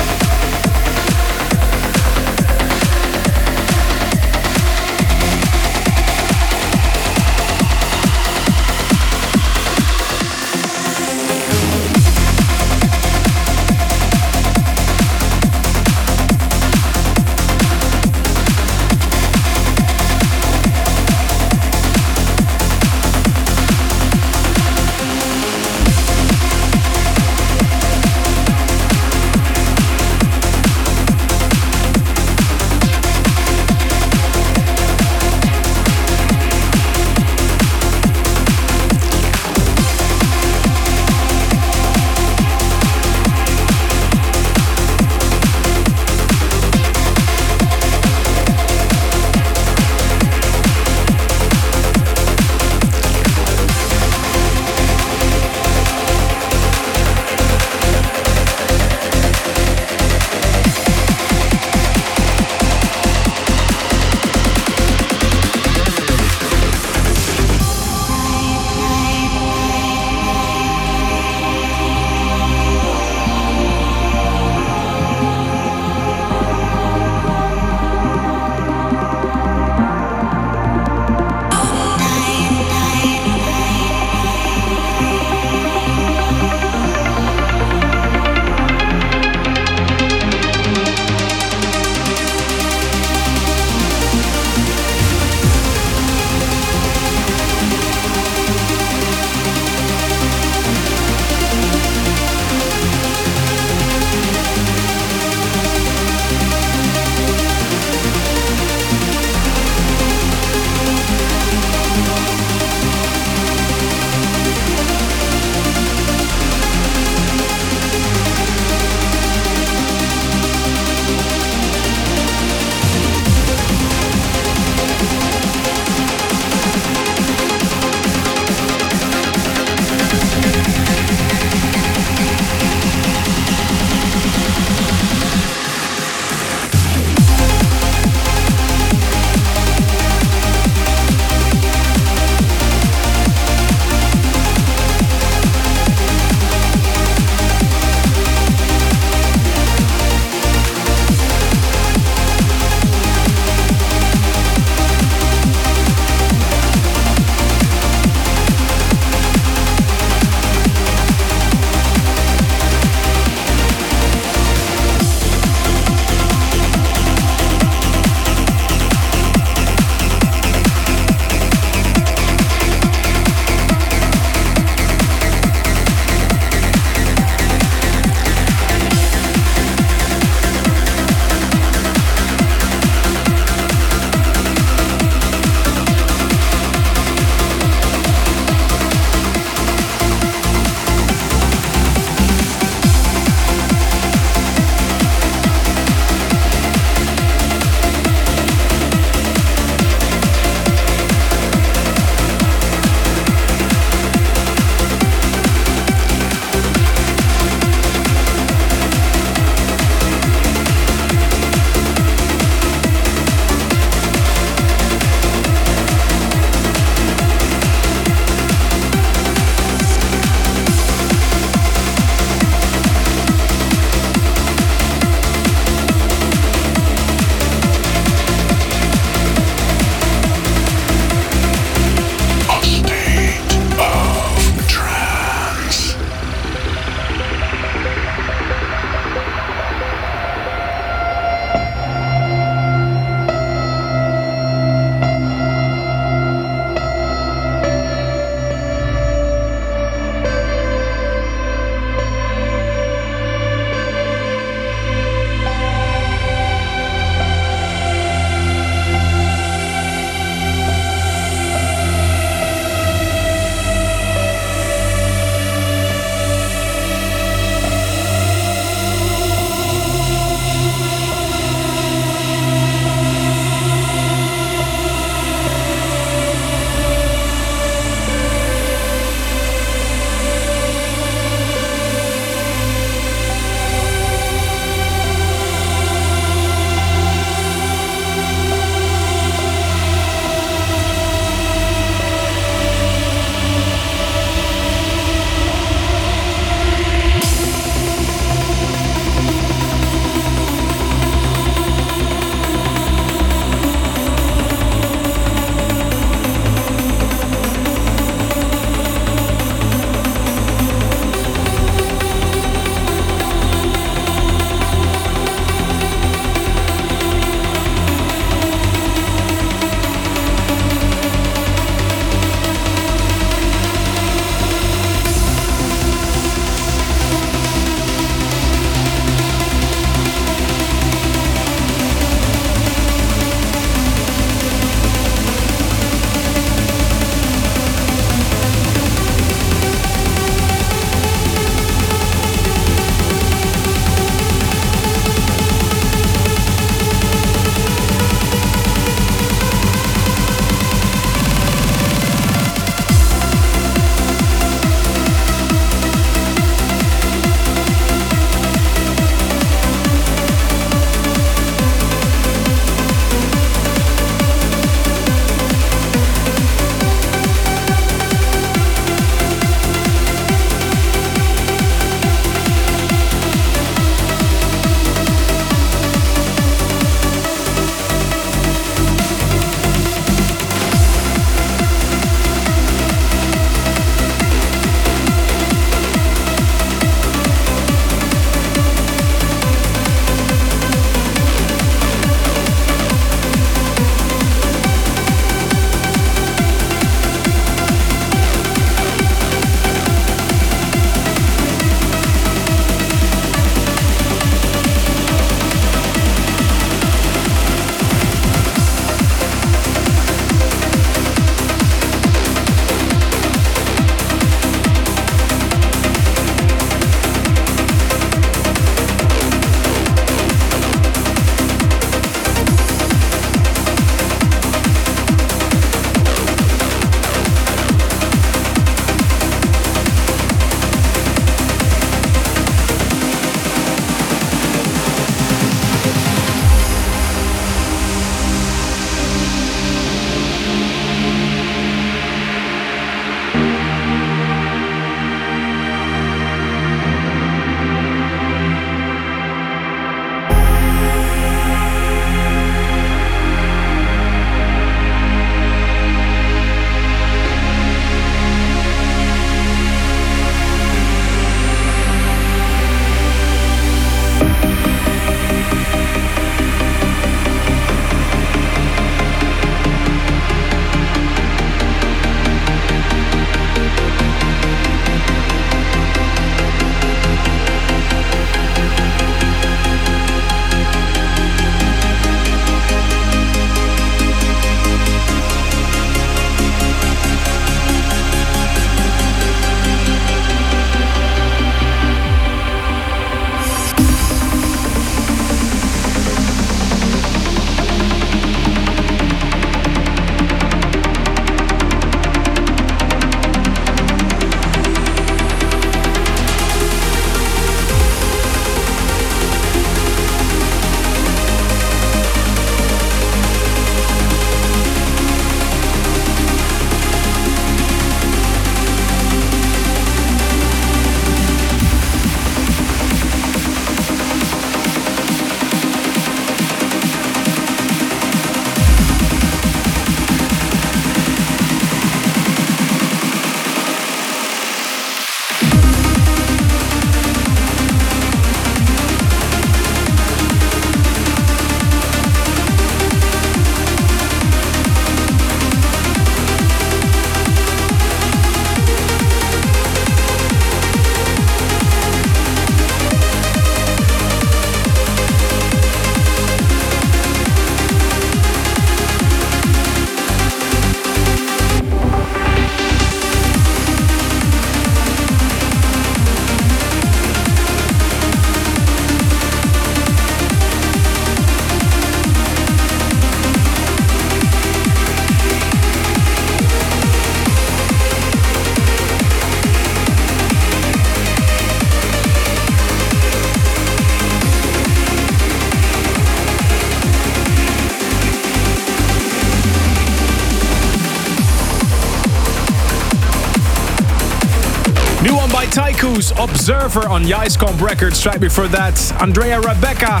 Taiku's 596.00 596.12
Observer 596.18 596.88
on 596.88 597.04
Yicecomp 597.04 597.60
Records. 597.60 598.04
Right 598.06 598.20
before 598.20 598.48
that, 598.48 598.92
Andrea 599.00 599.38
Rebecca 599.38 600.00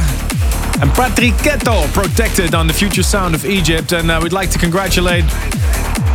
and 0.80 0.90
Patricketto 0.92 1.92
Protected 1.92 2.54
on 2.54 2.66
the 2.66 2.72
Future 2.72 3.02
Sound 3.02 3.34
of 3.34 3.44
Egypt. 3.44 3.92
And 3.92 4.10
uh, 4.10 4.20
we'd 4.22 4.32
like 4.32 4.50
to 4.50 4.58
congratulate 4.58 5.24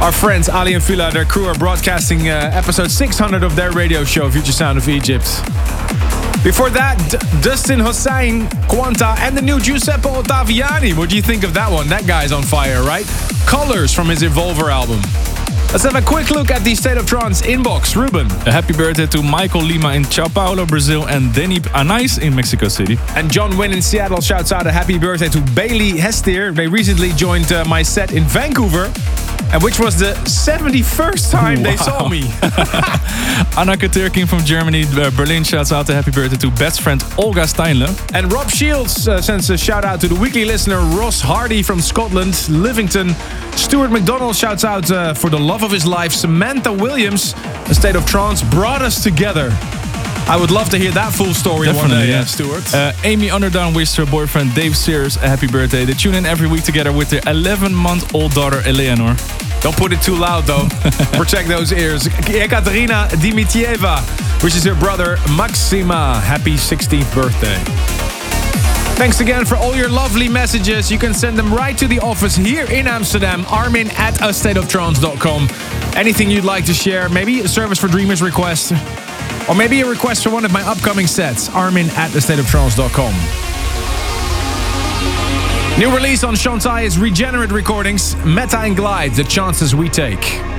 our 0.02 0.12
friends 0.12 0.50
Aly 0.50 0.74
and 0.74 0.84
Fila. 0.84 1.12
Their 1.12 1.26
crew 1.26 1.46
are 1.46 1.56
broadcasting 1.56 2.30
uh, 2.30 2.52
episode 2.54 2.90
600 2.90 3.44
of 3.44 3.56
their 3.56 3.72
radio 3.72 4.04
show, 4.04 4.30
Future 4.30 4.52
Sound 4.52 4.78
of 4.78 4.90
Egypt. 4.90 5.26
Before 6.44 6.70
that, 6.72 6.98
D- 7.10 7.18
Dustin 7.42 7.80
Husain, 7.80 8.48
Quanta, 8.68 9.16
and 9.20 9.38
the 9.38 9.42
new 9.42 9.60
Giuseppe 9.60 10.10
Ottaviani. 10.10 10.98
What 10.98 11.10
do 11.10 11.16
you 11.16 11.22
think 11.22 11.44
of 11.44 11.54
that 11.54 11.72
one? 11.72 11.88
That 11.90 12.08
guy's 12.08 12.32
on 12.32 12.44
fire, 12.44 12.82
right? 12.84 13.06
Colors 13.46 13.94
from 13.94 14.10
his 14.10 14.22
Evolver 14.24 14.72
album. 14.72 15.02
Let's 15.76 15.84
have 15.84 16.02
a 16.02 16.08
quick 16.08 16.30
look 16.30 16.52
at 16.52 16.64
the 16.64 16.74
State 16.74 16.96
of 16.96 17.06
Trance 17.06 17.42
inbox. 17.42 17.98
Ruben. 17.98 18.28
A 18.48 18.52
happy 18.54 18.72
birthday 18.72 19.08
to 19.08 19.22
Michael 19.22 19.62
Lima 19.62 19.90
in 19.90 20.06
Sao 20.06 20.30
Paulo, 20.30 20.66
Brazil, 20.66 21.06
and 21.10 21.34
Denny 21.34 21.60
Anais 21.74 22.18
in 22.22 22.34
Mexico 22.34 22.70
City. 22.70 22.98
And 23.10 23.30
John 23.30 23.58
Wynn 23.58 23.74
in 23.74 23.82
Seattle 23.82 24.22
shouts 24.22 24.54
out 24.54 24.66
a 24.68 24.72
happy 24.72 24.98
birthday 24.98 25.28
to 25.28 25.42
Bailey 25.54 25.92
Hestier. 25.92 26.56
They 26.56 26.68
recently 26.68 27.12
joined 27.12 27.52
uh, 27.52 27.66
my 27.66 27.82
set 27.82 28.14
in 28.14 28.24
Vancouver, 28.24 28.90
and 29.56 29.64
which 29.64 29.80
was 29.80 29.98
the 29.98 30.12
71st 30.26 31.32
time 31.32 31.64
they 31.64 31.78
saw 31.78 32.10
me. 32.10 32.20
Anna 33.58 33.78
Katerkin 33.78 34.28
from 34.28 34.40
Germany, 34.40 34.84
uh, 34.84 35.10
Berlin 35.12 35.46
shouts 35.46 35.72
out 35.72 35.88
a 35.88 35.94
happy 35.94 36.12
birthday 36.12 36.36
to 36.36 36.52
best 36.52 36.82
friend 36.82 37.02
Olga 37.18 37.44
Steinle. 37.44 37.88
And 38.14 38.34
Rob 38.34 38.50
Shields 38.50 39.08
uh, 39.08 39.22
sends 39.22 39.50
a 39.50 39.58
shout 39.58 39.86
out 39.86 40.02
to 40.02 40.10
the 40.10 40.16
weekly 40.16 40.44
listener 40.44 40.82
Ross 41.00 41.22
Hardy 41.22 41.64
from 41.64 41.80
Scotland, 41.80 42.50
Livingston. 42.50 43.16
Stuart 43.56 43.92
McDonald 43.92 44.36
shouts 44.36 44.66
out 44.66 44.92
uh, 44.92 45.14
for 45.14 45.30
the 45.30 45.40
love 45.40 45.64
of 45.64 45.72
his 45.72 45.86
life. 45.86 46.12
Samantha 46.12 46.74
Williams, 46.74 47.34
A 47.70 47.74
State 47.74 47.96
of 47.96 48.06
Trance, 48.06 48.44
brought 48.44 48.82
us 48.82 49.02
together. 49.02 49.52
I 50.28 50.38
would 50.40 50.50
love 50.50 50.70
to 50.72 50.78
hear 50.78 50.92
that 50.92 51.14
full 51.14 51.34
story 51.36 51.68
one 51.68 51.76
Definitely, 51.76 52.08
day, 52.08 52.12
yeah. 52.14 52.22
uh, 52.22 52.26
Stuart. 52.26 52.74
Uh, 52.74 52.94
Amy 53.04 53.28
Underdown 53.28 53.76
wished 53.76 53.96
her 53.98 54.06
boyfriend 54.08 54.56
Dave 54.56 54.76
Sears 54.76 55.18
a 55.18 55.28
happy 55.28 55.46
birthday. 55.48 55.86
They 55.86 55.94
tune 55.94 56.16
in 56.16 56.26
every 56.26 56.48
week 56.48 56.64
together 56.64 56.92
with 56.92 57.12
their 57.12 57.22
11 57.28 57.74
month 57.76 58.16
old 58.16 58.32
daughter 58.34 58.62
Eleanor. 58.66 59.16
Don't 59.62 59.78
put 59.78 59.94
it 59.94 60.02
too 60.02 60.16
loud 60.16 60.46
though. 60.46 60.68
Protect 61.14 61.48
those 61.48 61.72
ears. 61.72 62.08
Ekaterina 62.08 63.08
Dimitrieva 63.22 64.02
wishes 64.44 64.64
her 64.64 64.74
brother 64.76 65.18
Maxima 65.38 66.20
happy 66.22 66.54
16th 66.56 67.14
birthday. 67.14 67.58
Thanks 68.96 69.20
again 69.20 69.46
for 69.46 69.58
all 69.58 69.76
your 69.76 69.90
lovely 69.90 70.30
messages. 70.30 70.90
You 70.92 70.98
can 70.98 71.14
send 71.14 71.38
them 71.38 71.54
right 71.54 71.78
to 71.78 71.88
the 71.88 72.00
office 72.00 72.36
here 72.36 72.66
in 72.72 72.88
Amsterdam, 72.88 73.46
armin 73.50 73.90
at 73.92 74.16
astateoftrance.com. 74.16 75.50
Anything 75.98 76.32
you'd 76.32 76.46
like 76.46 76.66
to 76.66 76.74
share, 76.74 77.10
maybe 77.10 77.42
a 77.42 77.48
Service 77.48 77.78
for 77.78 77.88
Dreamers 77.90 78.22
request, 78.22 78.72
or 79.50 79.56
maybe 79.56 79.82
a 79.82 79.86
request 79.86 80.24
for 80.24 80.30
one 80.30 80.46
of 80.46 80.52
my 80.52 80.62
upcoming 80.64 81.08
sets, 81.08 81.50
armin 81.50 81.88
at 81.92 82.12
astateoftrance.com. 82.12 83.14
New 85.80 85.94
release 85.94 86.24
on 86.24 86.36
Shantai 86.36 86.86
is 86.86 86.98
Regenerate 86.98 87.52
Recordings, 87.52 88.16
Metta 88.26 88.60
and 88.60 88.78
Glyde, 88.78 89.16
The 89.16 89.26
Chances 89.26 89.76
We 89.76 89.90
Take. 89.90 90.55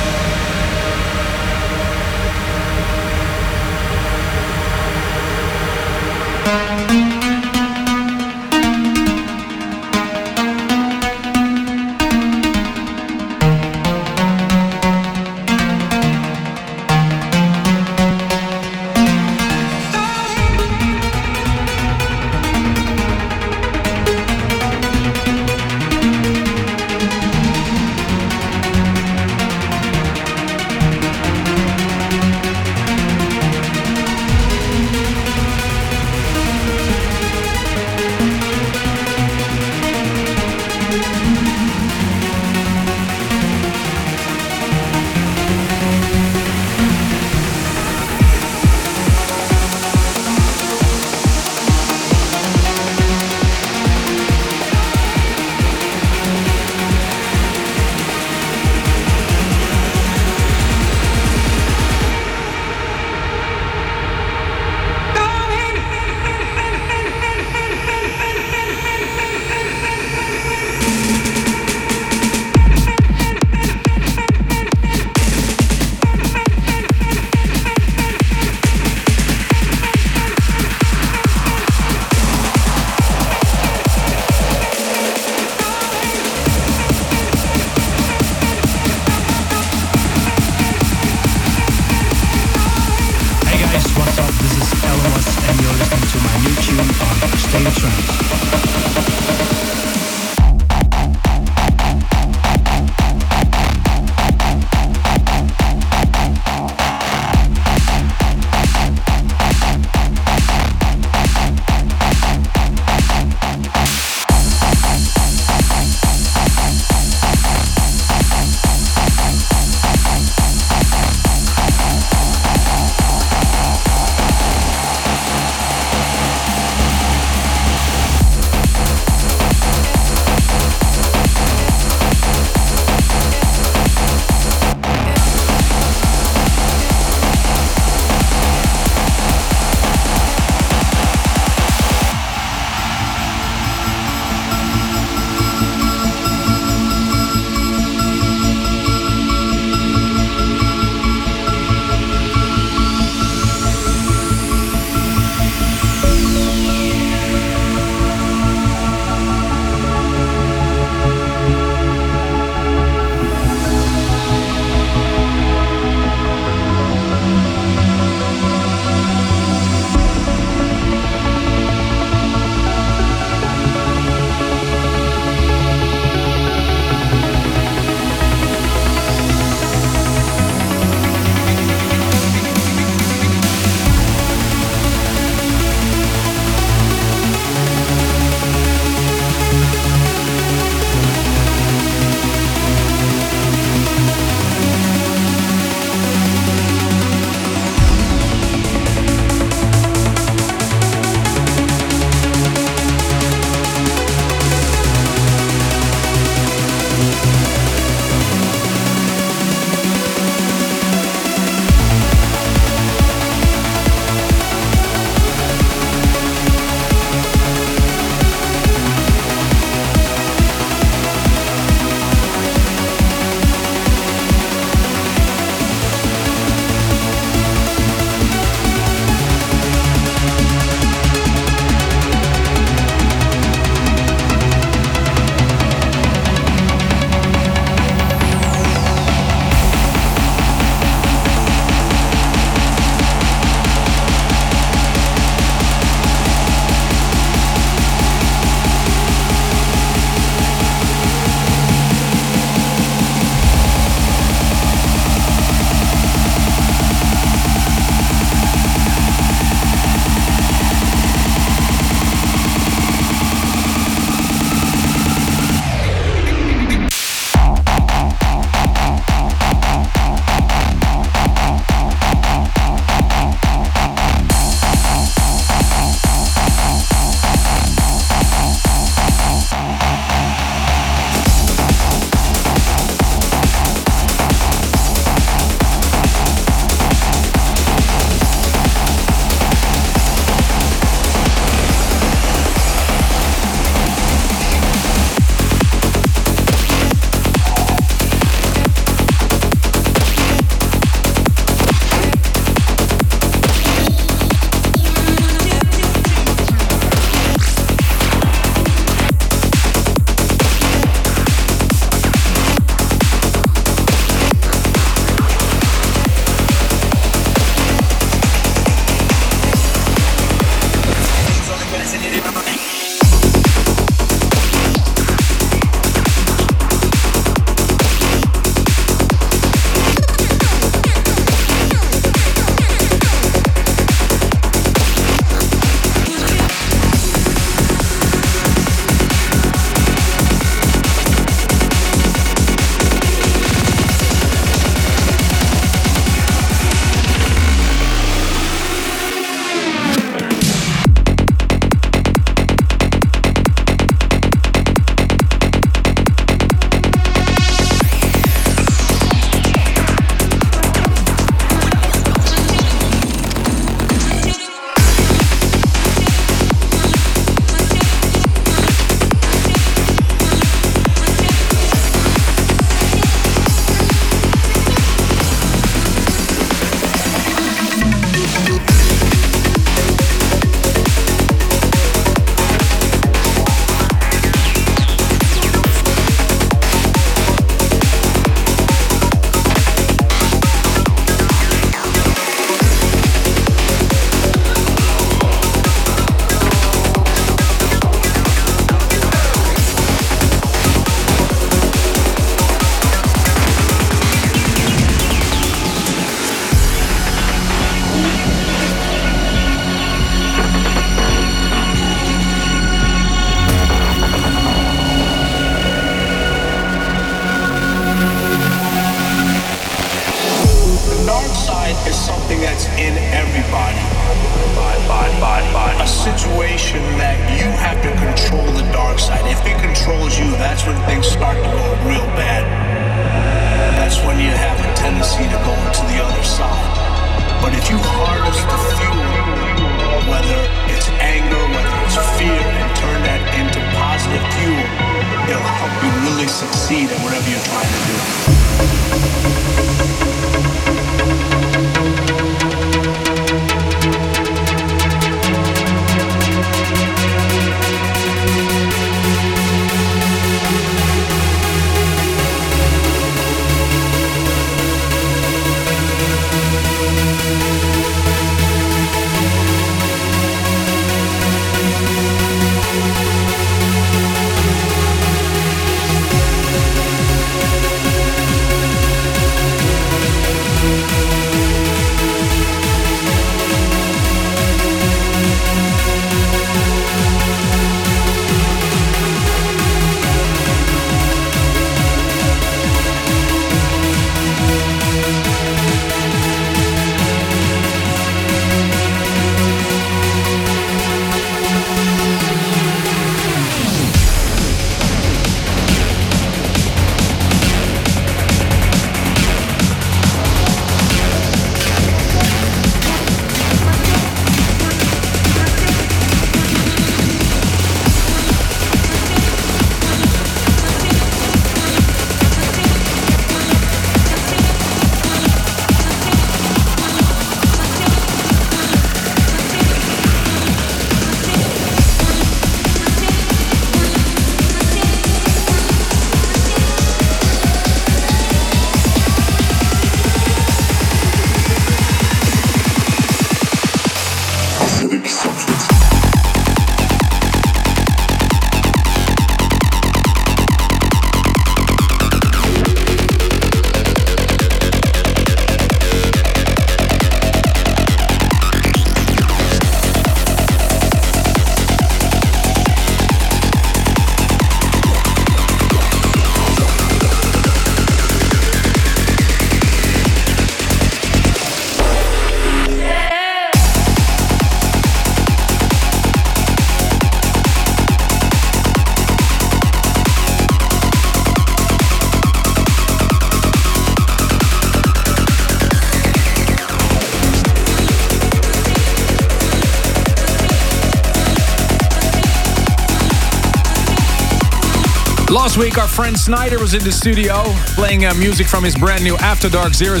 Last 595.52 595.64
week, 595.64 595.76
our 595.76 595.86
friend 595.86 596.16
Sneijder 596.16 596.58
was 596.58 596.72
in 596.72 596.82
the 596.82 596.90
studio 596.90 597.42
playing 597.74 598.06
uh, 598.06 598.14
music 598.14 598.46
from 598.46 598.64
his 598.64 598.74
brand 598.74 599.04
new 599.04 599.16
After 599.18 599.50
Dark 599.50 599.74
002 599.74 600.00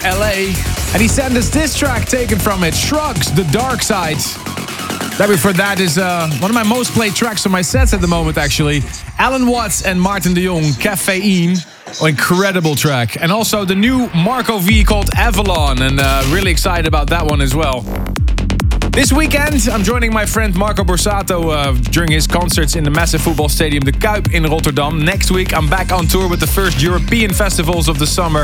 LA. 0.00 0.52
And 0.92 1.00
he 1.00 1.08
sent 1.08 1.34
us 1.34 1.48
this 1.48 1.74
track 1.74 2.06
taken 2.06 2.38
from 2.38 2.62
it 2.62 2.74
Shrugs, 2.74 3.32
The 3.32 3.44
Dark 3.44 3.82
Side. 3.82 4.18
That 5.16 5.28
before 5.30 5.54
that 5.54 5.80
is 5.80 5.96
uh, 5.96 6.28
one 6.40 6.50
of 6.50 6.54
my 6.54 6.62
most 6.62 6.92
played 6.92 7.14
tracks 7.14 7.46
on 7.46 7.52
my 7.52 7.62
sets 7.62 7.94
at 7.94 8.02
the 8.02 8.06
moment, 8.06 8.36
actually. 8.36 8.82
Allen 9.18 9.46
Watts 9.46 9.82
and 9.82 9.98
Martin 9.98 10.34
de 10.34 10.44
Jong, 10.44 10.74
Caffeine. 10.74 11.56
Oh, 12.02 12.04
incredible 12.04 12.74
track. 12.74 13.16
And 13.18 13.32
also 13.32 13.64
the 13.64 13.74
new 13.74 14.10
Marco 14.14 14.58
V 14.58 14.84
called 14.84 15.08
Avalon. 15.16 15.80
And 15.80 16.00
uh, 16.00 16.22
really 16.28 16.50
excited 16.50 16.86
about 16.86 17.08
that 17.08 17.24
one 17.24 17.40
as 17.40 17.56
well. 17.56 17.80
This 18.92 19.10
weekend, 19.10 19.68
I'm 19.70 19.82
joining 19.82 20.12
my 20.12 20.26
friend 20.26 20.54
Marco 20.54 20.84
Borsato 20.84 21.50
uh, 21.50 21.72
during 21.90 22.10
his 22.10 22.26
concerts 22.26 22.76
in 22.76 22.84
the 22.84 22.90
massive 22.90 23.22
football 23.22 23.48
stadium, 23.48 23.82
De 23.82 23.90
Kuip 23.90 24.34
in 24.34 24.42
Rotterdam. 24.42 25.02
Next 25.02 25.30
week, 25.30 25.54
I'm 25.54 25.66
back 25.66 25.92
on 25.92 26.06
tour 26.06 26.28
with 26.28 26.40
the 26.40 26.46
first 26.46 26.82
European 26.82 27.32
festivals 27.32 27.88
of 27.88 27.98
the 27.98 28.06
summer. 28.06 28.42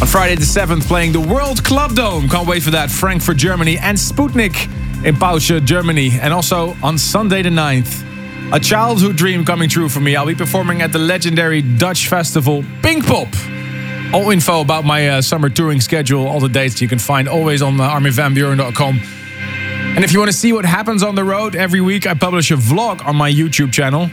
On 0.00 0.06
Friday 0.06 0.36
the 0.36 0.42
7th, 0.42 0.82
playing 0.82 1.10
the 1.10 1.20
World 1.20 1.64
Club 1.64 1.96
Dome. 1.96 2.28
Can't 2.28 2.46
wait 2.46 2.62
for 2.62 2.70
that. 2.70 2.92
Frankfurt, 2.92 3.38
Germany, 3.38 3.76
and 3.76 3.98
Sputnik 3.98 4.70
in 5.04 5.16
Pouch, 5.16 5.48
Germany. 5.64 6.12
And 6.12 6.32
also 6.32 6.76
on 6.80 6.96
Sunday 6.96 7.42
the 7.42 7.50
9th, 7.50 8.54
a 8.54 8.60
childhood 8.60 9.16
dream 9.16 9.44
coming 9.44 9.68
true 9.68 9.88
for 9.88 9.98
me. 9.98 10.14
I'll 10.14 10.26
be 10.26 10.36
performing 10.36 10.80
at 10.82 10.92
the 10.92 11.00
legendary 11.00 11.60
Dutch 11.60 12.06
festival 12.06 12.62
Pinkpop. 12.82 14.14
All 14.14 14.30
info 14.30 14.60
about 14.60 14.84
my 14.84 15.08
uh, 15.08 15.22
summer 15.22 15.48
touring 15.48 15.80
schedule, 15.80 16.24
all 16.28 16.38
the 16.38 16.48
dates 16.48 16.80
you 16.80 16.86
can 16.86 17.00
find 17.00 17.28
always 17.28 17.62
on 17.62 17.80
uh, 17.80 17.90
arminvanbuuren.com. 17.90 19.21
And 19.94 20.04
if 20.04 20.12
you 20.12 20.18
want 20.18 20.30
to 20.30 20.36
see 20.36 20.52
what 20.54 20.64
happens 20.64 21.02
on 21.02 21.14
the 21.14 21.24
road, 21.24 21.54
every 21.54 21.80
week 21.82 22.06
I 22.06 22.14
publish 22.14 22.50
a 22.50 22.56
vlog 22.56 23.04
on 23.04 23.14
my 23.14 23.30
YouTube 23.30 23.72
channel. 23.72 24.08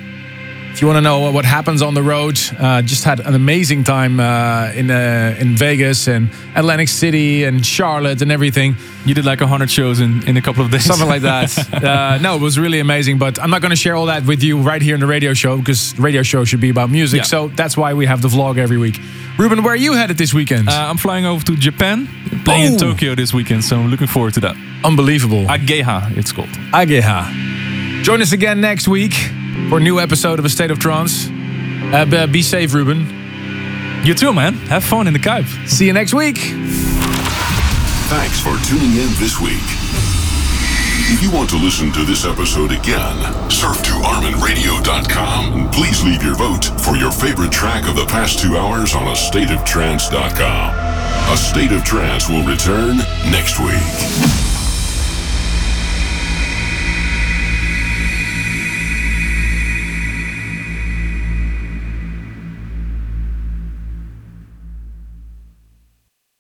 If 0.72 0.82
you 0.82 0.88
want 0.88 0.98
to 0.98 1.02
know 1.02 1.32
what 1.32 1.46
happens 1.46 1.82
on 1.82 1.94
the 1.94 2.04
road, 2.04 2.38
uh, 2.60 2.82
just 2.82 3.04
had 3.06 3.20
an 3.22 3.34
amazing 3.34 3.84
time 3.86 4.20
uh, 4.20 4.72
in 4.76 4.92
uh, 4.92 5.36
in 5.40 5.56
Vegas 5.58 6.08
and 6.08 6.30
Atlantic 6.56 6.90
City 6.90 7.44
and 7.46 7.66
Charlotte 7.66 8.22
and 8.22 8.32
everything. 8.32 8.76
You 9.06 9.16
did 9.16 9.26
like 9.26 9.40
100 9.40 9.72
shows 9.72 10.00
in, 10.00 10.22
in 10.28 10.38
a 10.38 10.42
couple 10.42 10.64
of 10.64 10.70
days. 10.70 10.84
Something 10.86 11.08
like 11.08 11.22
that. 11.24 11.58
uh, 11.84 12.18
no, 12.22 12.36
it 12.36 12.42
was 12.42 12.60
really 12.60 12.80
amazing, 12.80 13.18
but 13.18 13.40
I'm 13.40 13.50
not 13.50 13.62
going 13.62 13.72
to 13.72 13.76
share 13.78 13.96
all 13.96 14.06
that 14.08 14.26
with 14.26 14.44
you 14.44 14.60
right 14.62 14.82
here 14.82 14.94
in 14.96 15.00
the 15.02 15.08
radio 15.08 15.34
show 15.34 15.58
because 15.58 15.94
the 15.94 16.02
radio 16.02 16.24
show 16.24 16.44
should 16.46 16.62
be 16.62 16.70
about 16.70 16.90
music. 16.90 17.20
Yeah. 17.20 17.24
So 17.24 17.48
that's 17.56 17.76
why 17.78 17.94
we 17.94 18.06
have 18.06 18.22
the 18.22 18.28
vlog 18.30 18.58
every 18.58 18.78
week. 18.78 19.00
Ruben, 19.38 19.64
where 19.64 19.74
are 19.74 19.78
you 19.88 19.94
headed 19.94 20.18
this 20.18 20.34
weekend? 20.34 20.68
Uh, 20.70 20.74
I'm 20.90 20.98
flying 20.98 21.26
over 21.26 21.44
to 21.46 21.56
Japan, 21.56 22.08
playing 22.46 22.74
in 22.74 22.74
Oh. 22.76 22.92
Tokyo 22.92 23.16
this 23.16 23.34
weekend, 23.34 23.64
so 23.64 23.78
I'm 23.80 23.88
looking 23.90 24.08
forward 24.08 24.34
to 24.36 24.40
that. 24.42 24.56
Unbelievable. 24.84 25.46
Ageha, 25.46 26.16
it's 26.18 26.32
called. 26.32 26.50
Ageha. 26.74 28.04
Join 28.04 28.22
us 28.22 28.32
again 28.32 28.62
next 28.62 28.88
week 28.88 29.14
for 29.70 29.78
a 29.78 29.82
new 29.82 30.00
episode 30.00 30.40
of 30.40 30.46
A 30.46 30.50
State 30.50 30.72
of 30.72 30.80
Trance. 30.80 31.28
Uh, 31.94 32.06
b- 32.10 32.26
be 32.28 32.42
safe, 32.42 32.74
Ruben. 32.74 33.06
You 34.06 34.14
too, 34.14 34.34
man. 34.34 34.54
Have 34.70 34.84
fun 34.84 35.08
in 35.08 35.14
the 35.14 35.20
Kuip. 35.20 35.46
See 35.68 35.88
you 35.88 35.94
next 35.94 36.14
week. 36.14 36.38
Thanks 38.10 38.40
for 38.40 38.56
tuning 38.68 38.92
in 38.96 39.10
this 39.20 39.40
week. 39.40 39.62
If 41.12 41.24
you 41.24 41.32
want 41.32 41.50
to 41.50 41.58
listen 41.58 41.92
to 41.94 42.04
this 42.06 42.24
episode 42.24 42.72
again, 42.72 43.50
surf 43.50 43.82
to 43.84 43.92
ArminRadio.com 43.92 45.54
and 45.54 45.72
please 45.72 46.04
leave 46.04 46.24
your 46.24 46.36
vote 46.36 46.66
for 46.82 46.96
your 46.96 47.12
favorite 47.12 47.52
track 47.52 47.88
of 47.90 47.96
the 47.96 48.06
past 48.06 48.40
two 48.40 48.58
hours 48.58 48.94
on 48.96 49.04
AstateOfTrance.com. 49.08 51.34
A 51.34 51.38
State 51.38 51.72
of 51.72 51.84
Trance 51.84 52.30
will 52.30 52.44
return 52.44 52.98
next 53.32 53.60
week. 53.60 54.49